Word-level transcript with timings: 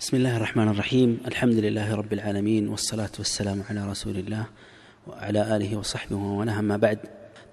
بسم 0.00 0.17
الله 0.17 0.37
الرحمن 0.37 0.67
الرحيم 0.67 1.09
الحمد 1.27 1.53
لله 1.55 1.95
رب 1.95 2.13
العالمين 2.13 2.63
والصلاة 2.69 3.15
والسلام 3.19 3.59
على 3.69 3.81
رسول 3.91 4.15
الله 4.17 4.45
وعلى 5.07 5.41
آله 5.55 5.71
وصحبه 5.77 6.15
وله 6.39 6.55
أما 6.59 6.77
بعد 6.77 6.99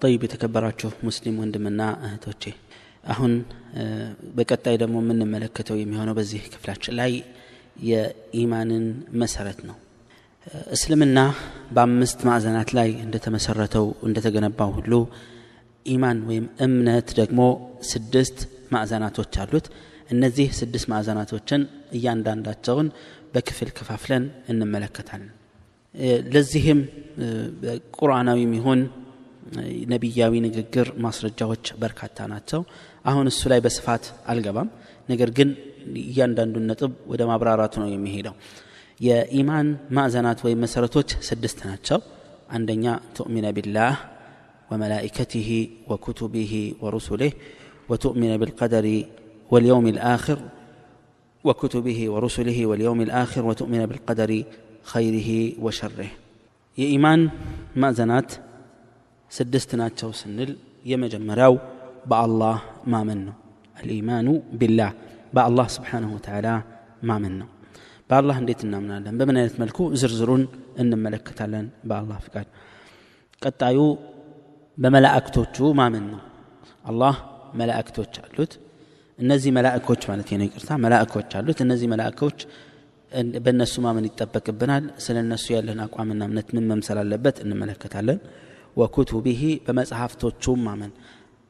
طيب 0.03 0.21
የተከበራችሁ 0.26 0.90
ሙስሊም 1.06 1.35
ወንድምና 1.43 1.80
እህቶቼ 2.06 2.43
አሁን 3.12 3.32
በቀጣይ 4.37 4.77
ደግሞ 4.82 4.96
የምንመለከተው 5.03 5.77
የሚሆነው 5.80 6.14
በዚህ 6.19 6.43
ክፍላችን 6.53 6.95
ላይ 7.01 7.12
የኢማንን 7.90 8.84
መሰረት 9.23 9.59
ነው 9.68 9.77
እስልምና 10.77 11.18
በአምስት 11.77 12.20
ማዕዘናት 12.29 12.70
ላይ 12.79 12.89
እንደተመሰረተው 13.07 13.86
እንደተገነባው 14.09 14.73
ሁሉ 14.79 14.93
ኢማን 15.86 16.20
ወይም 16.30 16.46
እምነት 16.66 17.11
ደግሞ 17.20 17.41
ስድስት 17.93 18.39
ማዕዘናቶች 18.75 19.34
አሉት 19.45 19.68
እነዚህ 20.09 20.48
ስድስት 20.59 20.86
ማዕዘናቶችን 20.93 21.62
እያንዳንዳቸውን 21.96 22.88
በክፍል 23.34 23.70
ከፋፍለን 23.79 24.24
እንመለከታለን። 24.52 25.33
ለዚህም 26.34 26.80
ቁርአናዊ 27.98 28.41
ሚሆን 28.55 28.80
ነቢያዊ 29.92 30.34
ንግግር 30.47 30.88
ማስረጃዎች 31.05 31.64
በርካታ 31.83 32.27
ናቸው። 32.33 32.60
አሁን 33.05 33.27
እሱ 33.33 33.42
ላይ 33.52 33.60
በስፋት 33.66 34.05
አልገባም። 34.30 34.69
ነገር 35.09 35.30
ግን 35.38 35.50
እያንዳንዱን 36.02 36.66
ነጥብ 36.70 36.92
ወደ 37.12 37.22
ማብራራቱ 37.30 37.75
ነው 37.83 37.91
የሚሄደው። 37.92 38.34
የኢማን 39.00 39.69
ማዕዘናት 39.97 40.38
ወይም 40.47 40.62
መሰረቶች 40.66 41.11
ስድስት 41.28 41.59
ናቸው። 41.70 41.98
አንደኛ 42.56 42.84
ትؤሚነ 43.16 43.47
ቢላህ 43.56 43.95
وملائكته 44.70 45.50
وكتبه 45.91 46.52
ورسله 46.83 47.30
وتؤمن 47.88 48.30
بالقدر 48.36 48.86
واليوم 49.52 49.85
الآخر 49.88 50.40
وكتبه 51.44 51.99
ورسله 52.09 52.59
واليوم 52.66 52.99
الآخر 53.02 53.41
وتؤمن 53.45 53.81
بالقدر 53.85 54.31
خيره 54.91 55.30
وشره 55.66 56.09
የኢማን 56.78 57.22
ማዕዘናት 57.81 58.30
ስድስት 59.31 59.72
ናቸው 59.81 60.09
ስንል 60.19 60.52
የመጀመሪያው 60.92 61.53
በአላህ 62.09 62.58
ማመን 62.94 63.19
ነው 63.28 63.36
አልኢማኑ 63.80 64.28
ቢላህ 64.59 64.92
በአላህ 65.36 65.67
ስብሓንሁ 65.75 66.09
ወተዓላ 66.17 66.47
ማመን 67.09 67.36
ነው 67.42 67.50
በአላህ 68.09 68.36
እንዴት 68.42 68.61
እናምናለን 68.67 69.16
በምን 69.19 69.38
አይነት 69.42 69.56
መልኩ 69.64 69.78
ዝርዝሩን 70.02 70.44
እንመለከታለን 70.83 71.67
በአላህ 71.89 72.17
ፍቃድ 72.25 72.47
ቀጣዩ 73.42 73.78
በመላእክቶቹ 74.78 75.58
ማመን 75.81 76.06
ነው 76.14 76.22
አላህ 76.92 77.16
መላእክቶች 77.61 78.14
አሉት 78.25 78.53
እነዚህ 79.19 79.50
መላእኮች 79.56 80.02
ማለት 80.11 80.28
ነው 80.33 80.47
ይቅርታ 80.47 80.70
መላእኮች 80.84 81.30
አሉት። 81.38 81.58
እነዚህ 81.64 81.86
መላእኮች 81.92 82.38
በእነሱ 83.44 83.75
ማመን 83.84 84.05
ይጠበቅብናል። 84.08 84.84
ስለ 85.05 85.16
እነሱ 85.25 85.47
ያለን 85.55 85.78
አቋምና 85.84 86.22
እምነት 86.28 86.48
ምን 86.56 86.64
መምሰል 86.70 86.98
አለበት? 87.02 87.36
እንመለከታለን። 87.44 88.19
ወኩቱቢሂ 88.77 89.42
በመጽሐፍቶቹም 89.66 90.60
ማመን። 90.66 90.92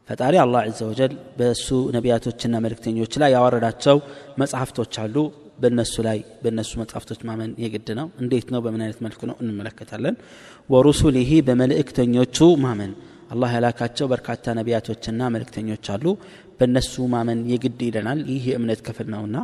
ፈጣሪ 0.09 0.35
አላህ 0.43 0.61
ዘ 0.71 0.87
ወጀል 0.91 1.13
በእሱ 1.39 1.67
ነቢያቶችና 1.97 2.55
መልእክተኞች 2.65 3.13
ላይ 3.23 3.31
ያወረዳቸው 3.37 3.97
መጽሐፍቶች 4.41 4.95
አሉ። 5.03 5.17
በእነሱ 5.63 5.95
ላይ 6.07 6.19
በእነሱ 6.43 6.73
መጽሐፍቶች 6.83 7.21
ማመን 7.29 7.51
የግድ 7.63 7.89
ነው። 7.99 8.07
እንዴት 8.23 8.47
ነው? 8.55 8.61
በምን 8.65 8.81
አይነት 8.85 8.99
መልኩ 9.07 9.21
ነው? 9.31 9.37
እንመለከታለን። 9.43 10.15
ወሩሱሊሂ 10.69 11.31
በመልእክተኞቹ 11.49 12.39
ማመን 12.65 12.93
አላህ 13.29 13.51
ያላካቸው 13.57 14.07
በርካታ 14.13 14.55
ነቢያቶችና 14.59 15.23
መልእክተኞች 15.35 15.87
አሉ። 15.95 16.05
በእነሱ 16.61 16.95
ማመን 17.13 17.41
የግድ 17.53 17.81
ይለናል። 17.87 18.21
ይህ 18.33 18.45
የእምነት 18.51 18.81
ክፍል 18.87 19.09
ነውና 19.15 19.37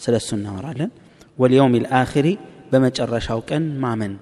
ስለ 0.00 0.14
እሱ 0.22 0.30
እናወራለን። 0.38 0.90
ወልየውም 1.38 1.74
ልአኪሪ 1.78 2.28
በመጨረሻው 2.72 3.40
ቀን 3.50 3.64
ማመን። 3.82 4.14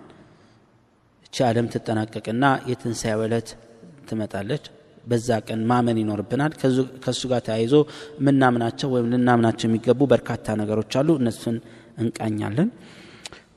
እቺ 1.27 1.37
ዓለም 1.49 1.69
ትጠናቀቅና 1.73 2.45
የትንሣኤ 2.71 3.15
ዕለት 3.21 3.49
ትመጣለች። 4.09 4.65
በዛ 5.07 5.29
ቀን 5.49 5.61
ማመን 5.71 5.99
ይኖርብናል። 6.03 6.53
ከእሱ 7.03 7.21
ጋር 7.33 7.41
ተያይዞ 7.47 7.75
የምናምናቸው 8.19 8.89
ወይም 8.95 9.09
ልናምናቸው 9.13 9.67
የሚገቡ 9.69 10.01
በርካታ 10.13 10.57
ነገሮች 10.61 10.95
አሉ። 11.01 11.09
እነሱን 11.21 11.57
እንቃኛለን። 12.03 12.71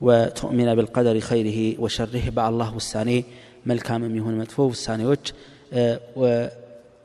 ወቱእሚነ 0.00 0.70
ብልቀደር 0.78 1.16
ኸይሪህ 1.26 1.56
ወሸሪህ 1.82 2.26
በአላህ 2.36 2.68
ውሳኔ 2.78 3.10
መልካምም 3.65 4.13
ይሁን 4.19 4.35
መጥፎ 4.41 4.57
ውሳኔዎች 4.71 5.25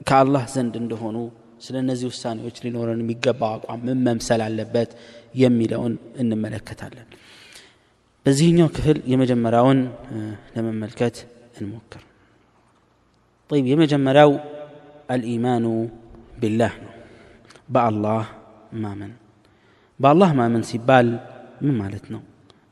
ከአላህ 0.09 0.45
ዘንድ 0.55 0.75
እንደሆኑ 0.83 1.17
ስለ 1.65 1.75
እነዚህ 1.85 2.07
ውሳኔዎች 2.13 2.57
ሊኖረን 2.65 3.01
የሚገባው 3.05 3.53
አቋም 3.57 3.81
ምን 3.87 3.99
መምሰል 4.07 4.43
አለበት 4.47 4.91
የሚለውን 5.35 5.95
እንመለከታለን 6.23 7.09
በዚህኛው 8.27 8.69
ክፍል 8.77 8.99
የመጀመሪያውን 9.13 9.81
ለመመልከት 10.57 11.17
እንሞክር 11.61 12.03
طيب 13.51 13.65
የመጀመሪያው 13.71 14.33
አልኢማኑ 15.15 15.67
ቢላህ 16.41 16.75
ነው 16.85 16.93
በአላህ 17.75 18.25
ማመን 18.83 19.13
በአላህ 20.01 20.31
ማመን 20.41 20.65
ሲባል 20.71 21.09
ምን 21.63 21.75
ማለት 21.81 22.05
ነው 22.15 22.21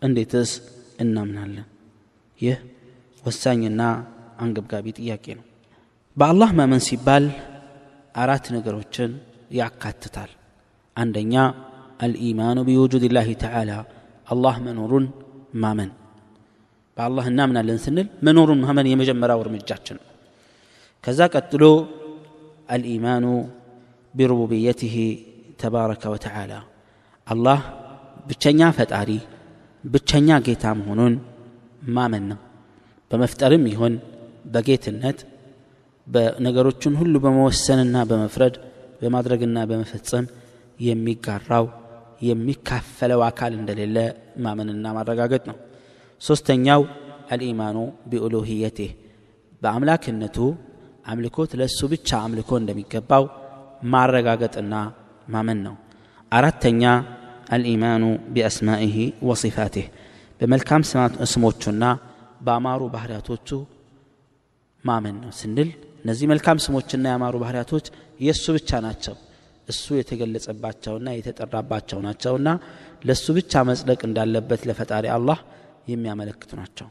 እንዴትስ 0.03 0.53
እናምናለን 1.01 1.67
ይህ 2.41 2.59
ወሳኝና 3.24 3.82
አንገብጋቢ 4.44 4.86
ጥያቄ 5.00 5.26
ነው። 5.40 5.46
በአላህ 6.18 6.50
ማመን 6.58 6.82
ሲባል 6.88 7.26
አራት 8.16 8.46
ነገሮችን 8.56 9.12
ያካትታል። 9.52 10.32
አንደኛ 10.96 11.34
አልኢማኑ 12.00 12.58
ቢውጁድ 12.68 13.04
ላህ 13.16 13.28
ተዓላ 13.44 13.72
አላህ 14.28 14.56
መኖሩን 14.66 15.06
ማመን። 15.56 15.92
በአላህ 16.98 17.26
እናምናለን 17.32 17.80
ስንል 17.86 18.08
መኖሩን 18.26 18.60
ማመን 18.66 18.88
የመጀመሪያው 18.92 19.42
እርምጃችን 19.44 19.98
ነው። 20.00 20.08
ከዛ 21.04 21.20
ቀጥሎ 21.36 21.64
አልኢማኑ 22.74 23.26
ቢሩቡብየትህ 24.14 24.96
ተባረከ 25.62 26.04
ወተዓላ 26.14 26.54
አላህ 27.28 27.60
ብቸኛ 28.28 28.62
ፈጣሪ 28.78 29.10
ብቸኛ 29.84 30.30
ጌታ 30.46 30.66
መሆኑን 30.80 31.14
ማመን 31.90 32.26
ነው 32.32 32.40
በመፍጠርም 33.13 33.63
ይሆን 33.72 33.94
በጌትነት 34.53 35.19
በነገሮችን 36.07 36.94
ሁሉ 37.00 37.16
በመወሰንና 37.25 37.97
በመፍረድ 38.09 38.56
በማድረግና 39.01 39.59
በመፈጸም 39.69 40.25
የሚጋራው 40.79 41.66
የሚካፈለው 42.28 43.22
አካል 43.28 43.53
እንደሌለ 43.59 43.97
ማመንና 44.44 44.85
ማረጋገጥ 44.97 45.44
ነው። 45.50 45.57
ሶስተኛው 46.22 46.81
አልኢማኑ 47.34 47.78
ቢኡሉህየቴህ 48.12 48.91
በአምላክነቱ 49.62 50.38
አምልኮት 51.12 51.51
ለእሱ 51.59 51.80
ብቻ 51.94 52.09
አምልኮ 52.25 52.51
እንደሚገባው 52.62 53.24
ማረጋገጥና 53.94 54.74
ማመን 55.28 55.59
ነው። 55.68 55.75
አራተኛ 56.31 56.84
አልኢማኑ 57.56 58.03
ቢአስማኢህ 58.34 58.95
ወሲፋቴህ 59.30 59.88
በመልካም 60.40 60.84
ስሞቹና 61.34 61.84
በአማሩ 62.44 62.81
ባህርያቶቹ 62.94 63.50
ማመን 64.84 65.16
ነው 65.24 65.31
ስንል 65.40 65.70
እነዚህ 66.04 66.26
መልካም 66.31 66.58
ስሞችና 66.64 67.06
ያማሩ 67.14 67.36
ባህርያቶች 67.44 67.86
የእሱ 68.20 68.46
ብቻ 68.58 68.80
ናቸው። 68.86 69.16
እሱ 69.68 69.86
የተገለጸባቸውና 69.98 71.09
የተጠራባቸው 71.18 72.00
ናቸውና 72.06 72.50
ለእሱ 73.08 73.26
ብቻ 73.38 73.64
መጽደቅ 73.70 74.00
እንዳለበት 74.09 74.62
ለፈጣሪ 74.70 75.06
አላህ 75.16 75.40
የሚያመለክቱ 75.92 76.52
ናቸው። 76.62 76.88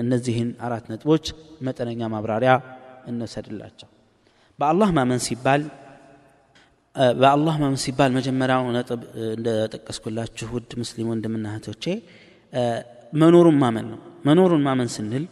እነዚህን 0.00 0.50
አራት 0.66 0.84
ነጥቦች 0.92 1.24
መጠነኛ 1.66 2.08
ማብራሪያ 2.14 2.52
እንውሰድላቸው። 3.10 3.88
በአላህ 4.58 4.88
ማመን 4.98 5.20
ሲባል 5.26 5.62
በአላህ 7.16 7.54
ማመን 7.62 7.80
ሲባል 7.84 8.10
መጀመሪያው 8.16 8.64
ነጥብ 8.76 9.00
እንደጠቀስኩላችሁ 9.34 10.48
ውድ 10.56 10.72
ሙስሊም 10.82 11.08
ወንድምና 11.12 11.46
እህቶቼ 11.52 11.84
መኖሩን 13.12 13.56
ማመን 13.62 13.86
ነው 13.92 14.00
መኖሩን 14.24 14.62
ማመን 14.66 14.88
ስንል 14.94 15.24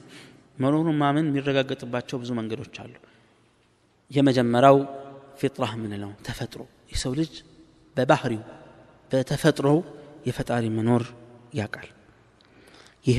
መኖሩን 0.62 0.96
ማመን 1.02 1.26
የሚረጋገጥባቸው 1.28 2.16
ብዙ 2.22 2.30
መንገዶች 2.38 2.74
አሉ። 2.82 2.94
የመጀመሪያው 4.10 4.78
ፊጥራ 5.40 5.64
የምንለው 5.74 6.10
ተፈጥሮ 6.26 6.62
የሰው 6.92 7.12
ልጅ 7.20 7.32
በባህሪው 7.96 8.42
በተፈጥሮው 9.10 9.78
የፈጣሪ 10.28 10.64
መኖር 10.76 11.02
ያቃል? 11.54 11.88
ይህ 13.06 13.18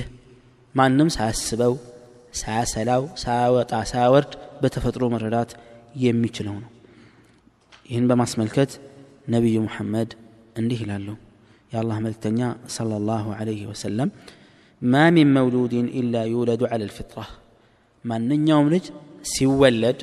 ማንም 0.75 1.09
ሳያስበው 1.15 1.73
ሳያሰላው 2.33 3.03
ሳያወጣ 3.23 3.73
ሳያወርድ 3.91 4.31
በተፈጥሮ 4.61 5.03
መረዳት 5.13 5.51
የሚችለው 6.03 6.55
ነው። 6.63 6.69
ይህን 7.89 8.05
በማስመልከት 8.09 8.71
ነቢዩ 9.33 9.57
ሙሐመድ 9.65 10.11
እንዲህ 10.59 10.79
ይላሉ። 10.83 11.07
የአላህ 11.71 11.97
መልክተኛ 12.05 12.39
ሰለላሁ 12.75 13.25
ዐለይህ 13.37 13.65
ወሰለም 13.71 14.09
ما 14.82 15.04
من 15.10 15.26
مولود 15.34 15.75
إلا 16.00 16.22
يولد 16.26 16.62
على 16.72 16.84
الفطرة 16.88 17.26
ማንኛውም 18.04 18.66
ልጅ 18.75 18.84
ሲወለድ 19.32 19.98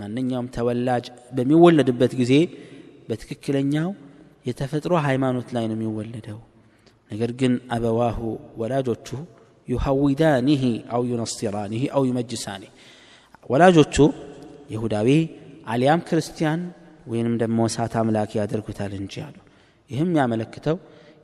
ማንኛውም 0.00 0.48
ተወላጅ 0.56 1.06
በሚወለድበት 1.36 2.12
ጊዜ 2.20 2.32
በትክክለኛው 3.08 3.88
የተፈጥሮ 4.48 4.92
ሃይማኖት 5.06 5.48
ላይ 5.56 5.64
ነው 5.70 5.76
የሚወለደው 5.78 6.38
ነገር 7.12 7.30
ግን 7.40 7.52
አበዋሁ 7.74 8.18
ወላጆቹ 8.60 9.08
ዩሐዊዳኒህ 9.68 10.62
አው 10.96 11.02
ዩነስራኒህ 11.10 11.82
አው 11.96 12.02
ዩመጅሳኒህ 12.10 12.70
ወላጆቹ 13.50 13.96
ይሁዳዊ 14.74 15.08
አሊያም 15.72 16.00
ክርስቲያን 16.08 16.60
ወይንም 17.12 17.34
ደግሞ 17.42 17.58
እሳት 17.70 17.94
አምላክ 18.00 18.30
ያደርጉታል 18.40 18.92
እንጂ 19.00 19.14
አሉ 19.26 19.36
ይህም 19.90 20.10
ያመለክተው 20.20 20.76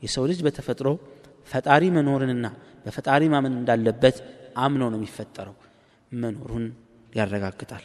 የሰው 0.04 0.24
ልጅ 0.30 0.38
በተፈጥሮ 0.46 0.88
ፈጣሪ 1.50 1.84
መኖርንና 1.96 2.46
በፈጣሪ 2.85 3.23
ማመን 3.33 3.53
እንዳለበት 3.59 4.17
አምኖ 4.63 4.81
ነው 4.91 4.99
የሚፈጠረው። 4.99 5.55
መኖሩን 6.11 6.65
ያረጋግጣል። 7.13 7.83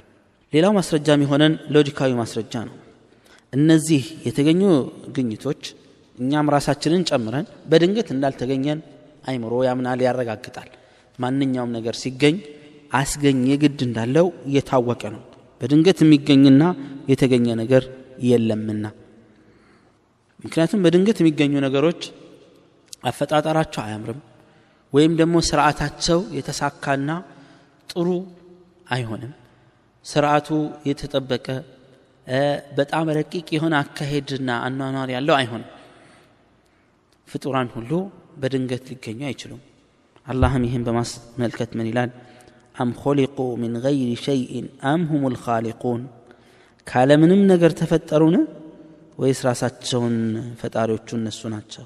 ሌላው 0.53 0.73
ማስረጃ 0.79 1.09
የሚሆነን 1.15 1.55
ሎጂካዊ 1.75 2.11
ማስረጃ 2.21 2.55
ነው። 2.69 2.77
እነዚህ 3.53 4.03
የተገኙ 4.27 4.63
ግኝቶች 5.17 5.63
እኛም 6.19 6.51
ራሳችንን 6.55 7.03
ጨምረን 7.11 7.47
በድንገት 7.71 8.09
እንዳልተገኘን 8.15 8.81
አይምሮ 9.25 9.55
ያምናል 9.67 10.01
ያረጋግጣል። 10.07 10.69
ማንኛውም 11.19 11.73
ነገር 11.77 11.95
ሲገኝ 12.03 12.37
አስገኝ 12.93 13.39
የግድ 13.51 13.81
እንዳለው 13.87 14.27
እየታወቀ 14.49 15.03
ነው። 15.15 15.23
በድንገት 15.61 15.99
የሚገኝና 16.05 16.63
የተገኘ 17.09 17.47
ነገር 17.63 17.83
የለምና። 18.29 18.85
ምክንያቱም 20.45 20.83
በድንገት 20.85 21.19
የሚገኙ 21.23 21.53
ነገሮች 21.67 22.01
አፈጣጠራቸው 23.05 23.81
አያምርም 23.85 24.21
ወይም 24.95 25.13
ደግሞ 25.21 25.37
ስርዓታቸው 25.49 26.21
የተሳካና 26.39 27.11
ጥሩ 27.89 28.09
አይሆንም። 28.91 29.33
ስርዓቱ 30.05 30.49
የተጠበቀ 30.89 31.47
በጣም 32.79 33.07
ረቂቅ 33.19 33.47
የሆነ 33.57 33.75
አካሄድና 33.83 34.51
አኗኗር 34.67 35.09
ያለው 35.15 35.35
አይሆንም። 35.39 35.71
ፍጡራን 37.29 37.69
ሁሉ 37.75 37.91
በድንገት 38.41 38.85
ሊገኙ 38.91 39.21
አይችሉም። 39.31 39.63
አላህም 40.27 40.63
ይህን 40.67 40.83
በማስመልከት 40.87 41.71
ምን 41.79 41.89
ይላል? 41.91 42.11
አም 42.77 42.91
ኾሊቁ 43.01 43.39
ምን 43.63 43.73
ገይሪ 43.85 44.11
ሸይእን 44.25 44.67
አም 44.91 45.03
ሁም 45.11 45.25
ልኻሊቁን 45.35 46.03
ካለምንም 46.87 47.43
ነገር 47.53 47.73
ተፈጠሩን? 47.81 48.37
ወይስ 49.19 49.41
ራሳቸውን 49.49 50.17
ፈጣሪዎቹ 50.61 51.09
እነሱ 51.19 51.41
ናቸው? 51.55 51.85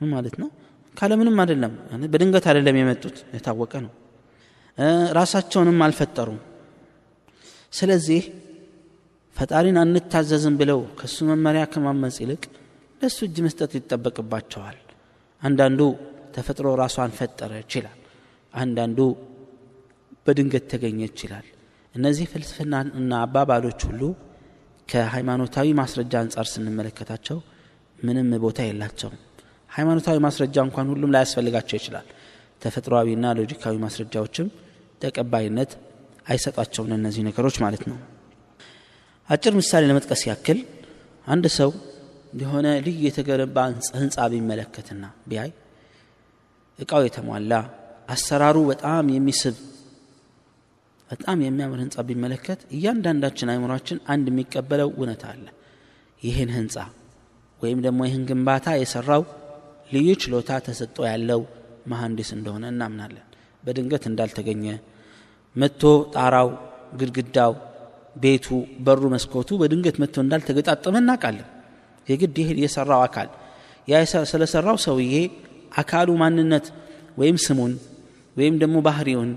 ምን 0.00 0.08
ማለት 0.14 0.34
ነው 0.42 0.48
ካለምንም 0.94 1.36
አይደለም። 1.42 1.72
በድንገት 2.12 2.46
አይደለም 2.50 2.76
የመጡት 2.80 3.16
የታወቀ 3.34 3.72
ነው። 3.84 3.92
ራሳቸውንም 5.18 5.78
አልፈጠሩም። 5.86 6.38
ስለዚህ 7.72 8.22
ፈጣሪን 9.36 9.76
አንታዘዝም 9.82 10.54
ብለው 10.60 10.80
ከእሱ 10.98 11.16
መመሪያ 11.30 11.64
ከማመፅ 11.72 12.16
ይልቅ 12.24 12.42
ለእሱ 13.00 13.18
እጅ 13.26 13.36
መስጠት 13.46 13.72
ይጠበቅባቸዋል። 13.78 14.78
አንዳንዱ 15.42 15.80
ተፈጥሮ 16.34 16.68
ራሷን 16.80 17.12
ፈጠረ 17.18 17.52
ይችላል 17.62 17.96
አንዳንዱ 18.54 18.98
በድንገት 20.26 20.64
ተገኘ 20.72 21.00
ይችላል 21.08 21.46
እነዚህ 21.94 22.26
ፍልስፍናና 22.32 23.12
አባባሎች 23.24 23.80
ሁሉ 23.88 24.02
ከሃይማኖታዊ 24.88 25.68
ማስረጃ 25.80 26.12
አንጻር 26.22 26.46
ስንመለከታቸው 26.52 27.38
ምንም 27.98 28.30
ቦታ 28.44 28.60
የላቸውም 28.66 29.16
ሃይማኖታዊ 29.70 30.18
ማስረጃ 30.26 30.56
እንኳን 30.66 30.88
ሁሉም 30.92 31.12
ላያስፈልጋቸው 31.14 31.76
ይችላል። 31.80 32.06
ተፈጥሯዊና 32.62 33.26
ሎጂካዊ 33.38 33.74
ማስረጃዎችም 33.84 34.48
ተቀባይነት 35.02 35.70
አይሰጧቸውን 36.30 36.92
እነዚህ 36.96 37.22
ነገሮች 37.28 37.56
ማለት 37.64 37.82
ነው። 37.90 37.98
አጭር 39.28 39.52
ምሳሌ 39.58 39.82
ለመጥቀስ 39.90 40.22
ያክል 40.28 40.58
አንድ 41.26 41.44
ሰው 41.58 41.70
የሆነ 42.40 42.66
ልዩ 42.86 43.00
የተገነባ 43.06 43.56
ህንፃ 43.98 44.26
ቢመለከትና 44.32 45.04
ቢያይ 45.30 45.50
እቃው 46.78 47.02
የተሟላ 47.06 47.52
አሰራሩ 48.08 48.56
በጣም 48.70 49.06
የሚስብ 49.14 49.56
በጣም 51.08 51.38
የሚያምር 51.44 51.78
ህንፃ 51.82 52.02
ቢመለከት 52.08 52.60
እያንዳንዳችን 52.76 53.50
አይምሯችን 53.52 53.98
አንድ 54.12 54.26
የሚቀበለው 54.30 54.88
እውነት 54.94 55.22
አለ። 55.30 55.46
ይህን 56.22 56.50
ህንፃ 56.56 56.76
ወይም 57.60 57.78
ደግሞ 57.86 58.00
ይህን 58.08 58.22
ግንባታ 58.28 58.66
የሰራው 58.78 59.22
ልዩ 59.90 60.08
ችሎታ 60.22 60.50
ተሰጥቶ 60.66 60.98
ያለው 61.10 61.40
መሐንዲስ 61.90 62.30
እንደሆነ 62.36 62.64
እናምናለን። 62.72 63.24
በድንገት 63.64 64.04
እንዳልተገኘ 64.10 64.64
መጥቶ 65.56 65.82
ጣራው 66.14 66.48
ግድግዳው 67.00 67.52
ቤቱ 68.16 68.46
በሩ 68.86 69.02
መስኮቱ 69.14 69.48
በድንገት 69.60 69.96
መጥቶ 70.02 70.16
እንዳልተገጣጠመ 70.24 70.94
እናውቃለን። 71.02 71.48
የግድ 72.08 72.36
ይህ 72.42 72.48
የሰራው 72.64 73.00
አካል 73.06 73.28
ያ 73.88 73.98
ስለሰራው 74.30 74.76
ሰውዬ 74.86 75.14
አካሉ 75.80 76.10
ማንነት 76.22 76.66
ወይም 77.20 77.36
ስሙን 77.44 77.72
ወይም 78.36 78.54
ደግሞ 78.62 78.76
ባህሪውን 78.86 79.30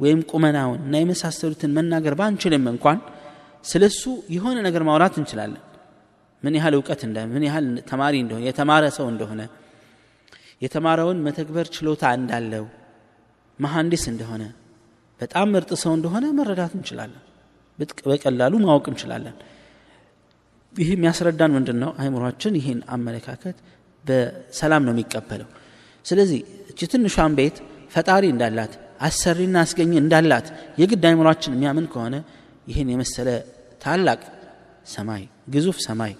ወይም 0.00 0.20
ቁመናውን 0.30 0.80
እና 0.86 0.96
የመሳሰሉትን 1.02 1.70
መናገር 1.76 2.14
ባንችልም 2.20 2.66
እንኳን 2.72 2.98
ስለ 3.64 3.84
እሱ 3.92 4.02
የሆነ 4.34 4.58
ነገር 4.66 4.82
ማውራት 4.88 5.14
እንችላለን። 5.20 5.62
ምን 6.42 6.54
ያህል 6.58 6.74
እውቀት 6.78 7.00
እንደ 7.06 7.18
ምን 7.32 7.44
ያህል 7.48 7.66
ተማሪ 7.88 8.14
እንደሆነ 8.24 8.44
የተማረ 8.48 8.84
ሰው 8.98 9.06
እንደሆነ 9.12 9.40
የተማረውን 10.60 11.18
መተግበር 11.26 11.66
ችሎታ 11.74 12.04
እንዳለው 12.18 12.64
መሐንዲስ 13.58 14.04
እንደሆነ 14.12 14.44
በጣም 15.20 15.46
ምርጥ 15.54 15.70
ሰው 15.82 15.92
እንደሆነ 15.98 16.24
መረዳት 16.38 16.72
እንችላለን። 16.78 17.22
በቀላሉ 18.08 18.54
ማወቅ 18.64 18.86
እንችላለን። 18.92 19.36
ይህ 20.74 20.88
የሚያስረዳን 20.94 21.52
ምንድን 21.56 21.78
ነው 21.82 21.90
አይምሯችን 22.02 22.54
ይህን 22.58 22.80
አመለካከት 22.94 23.56
በሰላም 24.04 24.82
ነው 24.86 24.92
የሚቀበለው። 24.94 25.48
ስለዚህ 26.04 26.40
እቺ 26.70 26.80
ትንሿን 26.92 27.32
ቤት 27.38 27.56
ፈጣሪ 27.94 28.24
እንዳላት 28.32 28.72
አሰሪና 29.00 29.56
አስገኝ 29.64 29.92
እንዳላት 30.02 30.46
የግድ 30.80 31.04
አይምሯችን 31.10 31.54
የሚያምን 31.56 31.86
ከሆነ 31.92 32.14
ይህን 32.68 32.88
የመሰለ 32.94 33.28
ታላቅ 33.84 34.20
ሰማይ 34.86 35.22
ግዙፍ 35.54 35.78
ሰማይ 35.86 36.14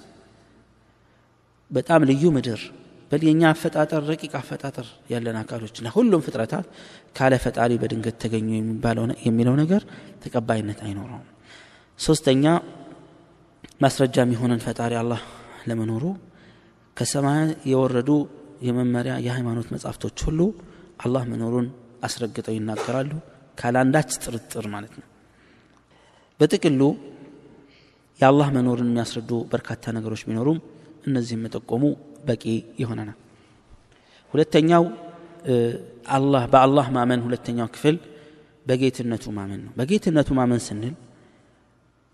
በጣም 1.70 2.02
ልዩ 2.10 2.24
ምድር 2.36 2.60
በል 3.10 3.22
የኛ 3.26 3.42
አፈጣጠር 3.50 4.02
ረቂቅ 4.10 4.32
አፈጣጠር 4.40 4.86
ያለን 5.12 5.36
አካሎችና 5.40 5.88
ሁሉም 5.94 6.22
ፍጥረታት 6.26 6.66
ካለ 7.16 7.34
ፈጣሪ 7.44 7.72
በድንገት 7.82 8.16
ተገኙ 8.22 8.48
የሚለው 9.26 9.54
ነገር 9.62 9.82
ተቀባይነት 10.24 10.80
አይኖረውም። 10.86 11.26
ሶስተኛ 11.98 12.44
ማስረጃ 13.80 14.16
የሚሆነን 14.24 14.62
ፈጣሪ 14.66 14.92
አላህ 15.00 15.22
ለመኖሩ 15.68 16.04
ከሰማይ 16.96 17.40
የወረዱ 17.70 18.10
የመመሪያ 18.66 19.14
የሃይማኖት 19.26 19.68
መጽሐፍቶች 19.74 20.18
ሁሉ 20.28 20.40
አላህ 21.04 21.24
መኖሩን 21.32 21.66
አስረግጠው 22.04 22.54
ይናገራሉ። 22.56 23.12
ካላንዳች 23.58 24.10
ጥርጥር 24.24 24.66
ማለት 24.74 24.92
ነው። 25.00 25.06
በጥቅሉ 26.40 26.82
የአላህ 28.20 28.48
መኖርን 28.56 28.90
የሚያስረዱ 28.90 29.32
በርካታ 29.52 29.92
ነገሮች 29.96 30.22
ቢኖሩም 30.28 30.58
እነዚህም 31.08 31.42
መጠቆሙ 31.46 31.82
በቂ 32.28 32.44
ይሆነናል 32.80 33.18
ሁለተኛው 34.34 34.84
አላህ 36.16 36.42
በአላህ 36.52 36.86
ማመን 36.96 37.20
ሁለተኛው 37.26 37.68
ክፍል 37.74 37.96
በጌትነቱ 38.66 39.24
ማመን 39.36 39.60
ነው። 39.66 39.72
በጌትነቱ 39.78 40.28
ማመን 40.38 40.60
ስንል 40.66 40.94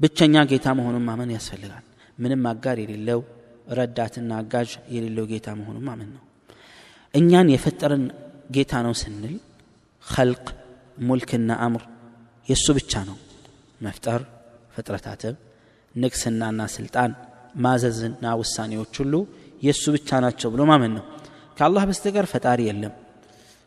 ብቸኛ 0.01 0.35
ጌታ 0.51 0.67
መሆኑን 0.79 1.05
ማመን 1.09 1.31
ያስፈልጋል። 1.37 1.85
ምንም 2.19 2.43
አጋር 2.51 2.77
የሌለው 2.83 3.21
ረዳትና 3.79 4.31
አጋዥ 4.41 4.71
የሌለው 4.95 5.25
ጌታ 5.33 5.49
መሆኑን 5.61 5.85
ማመን 5.89 6.11
ነው። 6.17 6.23
እኛን 7.15 7.49
የፈጠረን 7.55 8.05
ጌታ 8.55 8.83
ነው 8.87 8.95
ስንል 9.03 9.35
ኸልቅ 10.05 10.47
ሙልክና 11.07 11.51
አምር 11.67 11.83
የእሱ 12.49 12.67
ብቻ 12.79 12.93
ነው። 13.11 13.17
መፍጠር 13.81 14.21
ፍጥረታትም 14.75 15.37
ንግስናና 15.95 16.61
ስልጣን 16.77 17.11
ማዘዝና 17.65 18.27
ውሳኔዎች 18.41 18.95
ሁሉ 19.03 19.15
የእሱ 19.68 19.84
ብቻ 19.96 20.20
ናቸው 20.26 20.50
ብሎ 20.54 20.62
ማመን 20.70 20.92
ነው 20.98 21.06
ከአላህ 21.58 21.84
በስተቀር 21.90 22.26
ፈጣሪ 22.34 22.60
የለም 22.70 22.94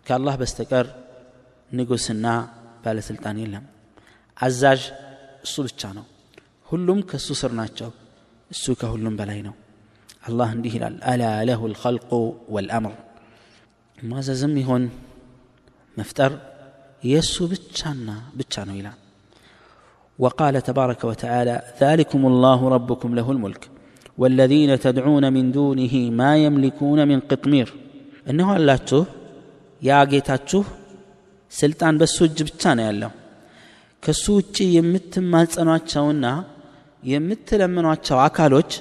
ከአላህ 0.06 0.34
በስተቀር 0.40 0.86
ንጉስና 1.70 2.26
ባለስልጣን 2.84 3.36
የለም 3.42 3.64
አዛዥ 4.36 4.82
እሱ 5.46 5.56
ብቻ 5.68 5.90
ነው 5.98 6.06
ሁሉም 6.68 7.00
ከእሱ 7.10 7.28
ስር 7.40 7.52
ናቸው 7.60 7.90
እሱ 8.50 8.74
ከሁሉም 8.80 9.14
በላይ 9.20 9.40
ነው 9.48 9.54
አላህ 10.28 10.48
እንዲህ 10.56 10.72
ይላል 10.78 10.96
አላ 11.12 11.22
ለሁ 11.48 11.62
ልኸልቁ 11.72 12.10
ወልአምር 12.54 12.96
ማዘዝም 13.98 14.54
ይሆን 14.62 14.84
መፍጠር 15.96 16.32
የእሱ 17.02 17.36
ብቻና 17.52 18.08
ብቻ 18.40 18.64
ነው 18.70 18.76
ይላል 18.80 18.98
وقال 20.18 20.54
تبارك 20.62 21.00
وتعالى 21.04 21.54
ذلكم 21.80 22.22
الله 22.26 22.60
ربكم 22.68 23.10
له 23.14 23.26
الملك 23.34 23.62
ወለዚነ 24.17 24.71
ተድዑነ 24.83 25.25
ሚን 25.35 25.47
ዱኒህ 25.55 25.93
ማ 26.19 26.29
የምሊኩነ 26.41 27.01
ሚን 27.09 27.21
ቅጥሚር 27.29 27.69
እነሆ 28.31 28.49
አላችሁ 28.55 29.01
ያ 29.81 29.97
ጌታችሁ 30.11 30.61
ስልጣን 31.51 31.97
በሱ 31.99 32.17
እጅ 32.27 32.39
ብቻ 32.47 32.73
ነው 32.77 32.85
ያለው። 32.87 33.11
ከሱ 34.03 34.23
ውጭ 34.37 34.57
የምትማጸኗቸውና 34.75 36.25
የምትለምኗቸው 37.03 38.17
አካሎች 38.25 38.71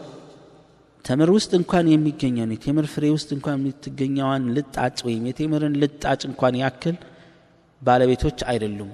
ተምር 1.05 1.31
ውስጥ 1.37 1.53
እንኳን 1.59 1.87
የሚገኘውን 1.91 2.53
የቴምር 2.55 2.87
ፍሬ 2.93 3.05
ውስጥ 3.17 3.29
እንኳን 3.37 3.59
የምትገኘዋን 3.59 4.47
ልጣጭ 4.57 4.97
ወይም 5.07 5.27
የቴምርን 5.29 5.75
ልጣጭ 5.83 6.21
እንኳን 6.31 6.55
ያክል 6.63 6.97
ባለቤቶች 7.83 8.39
አይደሉም። 8.51 8.91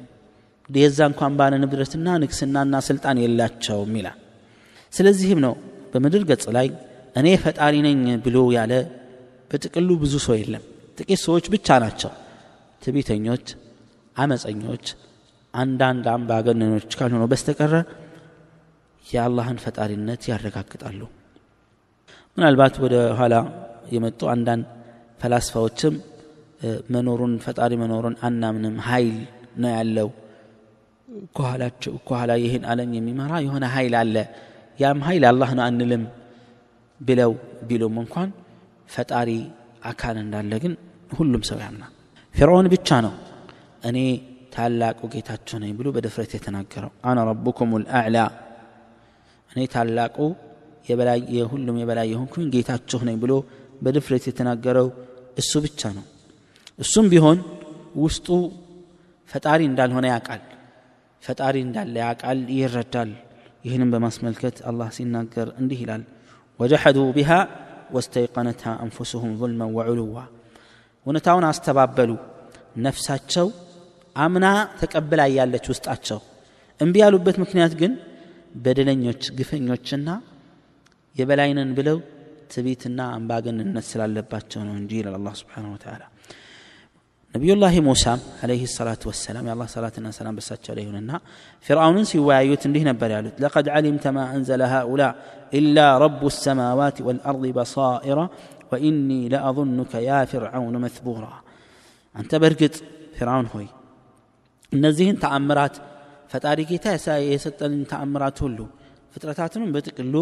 የዛ 0.69 0.99
እንኳን 1.11 1.33
ባለ 1.39 1.53
ንብረትና 1.63 2.09
ንግስናና 2.23 2.75
ስልጣን 2.89 3.17
የላቸውም 3.23 3.95
ይላል። 3.99 4.19
ስለዚህም 4.93 5.41
ነው 5.47 5.55
በምድር 5.93 6.23
ገጽ 6.31 6.45
ላይ 6.57 6.69
እኔ 7.17 7.29
ፈጣሪ 7.43 7.75
ነኝ 7.87 8.03
ብሎ 8.25 8.37
ያለ 8.57 8.73
በጥቅሉ 9.51 9.89
ብዙ 10.03 10.15
ሰው 10.27 10.35
የለም። 10.41 10.63
ጥቂት 10.99 11.21
ሰዎች 11.25 11.47
ብቻ 11.55 11.79
ናቸው። 11.85 12.13
ትቢተኞች 12.83 13.47
አመፀኞች 14.17 14.87
አንዳንድ 15.55 16.05
አምባገነኖች 16.13 16.93
ካልሆነ 16.99 17.25
በስተቀረ 17.33 17.75
የአላህን 19.05 19.59
ፈጣሪነት 19.65 20.23
ያረጋግጣሉ። 20.31 21.01
ምናልባት 22.37 22.75
ወደ 22.85 22.97
ኋላ 23.19 23.35
የመጡ 23.95 24.21
አንዳንድ 24.35 24.65
ፈላስፋዎችም 25.21 25.95
መኖሩን 26.95 27.33
ፈጣሪ 27.45 27.73
መኖሩን 27.83 28.15
አናምንም 28.27 28.77
ኃይል 28.87 29.17
ነው 29.63 29.71
ያለው 29.77 30.09
ከኋላ 32.07 32.33
ይህን 32.43 32.65
ዓለም 32.73 32.91
የሚመራ 32.97 33.33
የሆነ 33.47 33.65
ኃይል 33.75 33.95
አለ 34.01 34.17
ያም 34.83 35.01
ኃይል 35.07 35.25
አላህ 35.31 35.51
ነው 35.59 35.65
አንልም 35.67 36.05
ብለው 37.01 37.33
ቢሉም 37.69 37.97
እንኳን 38.03 38.29
ፈጣሪ 38.89 39.31
አካል 39.85 40.17
እንዳለ 40.23 40.53
ግን 40.63 40.73
ሁሉም 41.11 41.43
ሰው 41.49 41.59
ያምናል። 41.65 41.93
ፊርዖን 42.35 42.67
ብቻ 42.75 42.89
ነው 43.07 43.15
እኔ 43.89 43.99
ታላቁ 44.55 45.01
ጌታችሁ 45.15 45.57
ነኝ 45.63 45.73
ብሎ 45.79 45.89
በድፍረት 45.97 46.33
የተናገረው። 46.37 46.93
አነ 47.09 47.19
ረቡኩም 47.29 47.71
ልአዕላ 47.83 48.19
እኔ 49.51 49.61
ታላቁ 49.75 50.17
የሁሉም 51.37 51.77
የበላይ 51.81 52.07
የሆንኩኝ 52.13 52.47
ጌታችሁ 52.55 53.01
ነኝ 53.09 53.17
ብሎ 53.23 53.33
በድፍረት 53.85 54.25
የተናገረው 54.31 54.89
እሱ 55.39 55.53
ብቻ 55.65 55.91
ነው። 55.99 56.05
እሱም 56.79 57.07
ቢሆን 57.13 57.39
ውስጡ 58.03 58.27
ፈጣሪ 59.31 59.61
እንዳልሆነ 59.71 60.07
ያውቃል። 60.13 60.43
ፈጣሪ 61.23 61.57
እንዳለ 61.67 61.95
ያውቃል 62.05 62.39
ይረዳል 62.57 63.11
يهنم 63.67 63.89
بما 63.91 64.11
سملكت 64.17 64.57
الله 64.71 64.89
سيناكر 64.97 65.47
عندي 65.59 65.77
هلال 65.85 66.03
وجحدوا 66.59 67.09
بها 67.17 67.39
واستيقنتها 67.95 68.73
أنفسهم 68.87 69.31
ظلما 69.41 69.67
وعلوا 69.77 70.23
ونتاونا 71.07 71.51
استبابلوا 71.55 72.21
نفساتشو 72.87 73.47
أمنا 74.25 74.53
تكبل 74.81 75.21
عيالة 75.27 75.65
وستاتشو 75.71 76.21
انبيا 76.83 77.07
لبت 77.13 77.37
مكنيات 77.43 77.75
جن 77.81 77.93
بدلن 78.65 78.99
يوتش 79.07 79.27
قفن 79.39 79.63
يوتشنا 79.69 80.15
يبلعين 81.19 81.59
بلو 81.77 81.99
تبيتنا 82.53 83.05
أنباقن 83.17 83.59
النسل 83.67 84.01
على 85.07 85.17
الله 85.19 85.35
سبحانه 85.43 85.71
وتعالى 85.75 86.07
نبي 87.37 87.53
الله 87.53 87.81
موسى 87.81 88.17
عليه 88.43 88.63
الصلاة 88.63 88.99
والسلام 89.07 89.47
يا 89.47 89.53
الله 89.53 89.67
صلاة 89.67 89.93
السلام 89.99 90.37
بس 90.37 90.53
عليه 90.71 90.89
لنا 90.97 91.21
فرعون 91.61 92.05
سوايوت 92.05 92.67
لهنا 92.67 92.93
بريالوت 92.93 93.41
لقد 93.41 93.69
علمت 93.69 94.07
ما 94.07 94.37
أنزل 94.37 94.63
هؤلاء 94.63 95.13
إلا 95.55 95.99
رب 95.99 96.27
السماوات 96.27 97.01
والأرض 97.01 97.47
بصائر 97.47 98.29
وإني 98.73 99.29
لأظنك 99.29 99.95
يا 99.95 100.25
فرعون 100.25 100.75
مثبورا 100.79 101.33
أنت 102.17 102.35
برقت 102.35 102.75
فرعون 103.19 103.47
هوي 103.55 103.69
نزهن 104.73 105.19
تعمرات 105.19 105.77
فتاريكي 106.29 106.79
تاسا 106.79 107.19
يسطن 107.19 107.87
تعمرات 107.87 108.43
هلو 108.43 108.67
ፍጥረታትንም 109.15 109.71
በጥቅሉ 109.75 110.15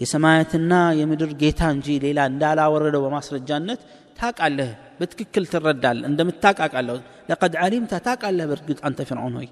የሰማያትና 0.00 0.72
የምድር 1.00 1.30
ጌታ 1.42 1.60
እንጂ 1.74 1.88
ሌላ 2.04 2.18
እንዳላወረደው 2.30 3.02
በማስረጃነት 3.04 3.80
ታቃለህ 4.18 4.70
በትክክል 4.98 5.44
ትረዳል 5.52 5.98
እንደምታቃቃለሁ 6.10 6.96
ለቀድ 7.30 7.54
ዓሊምታ 7.64 7.94
ታቃለህ 8.06 8.46
በእርግጥ 8.50 8.78
አንተ 8.88 9.00
ፍርዖን 9.10 9.34
ሆይ 9.40 9.48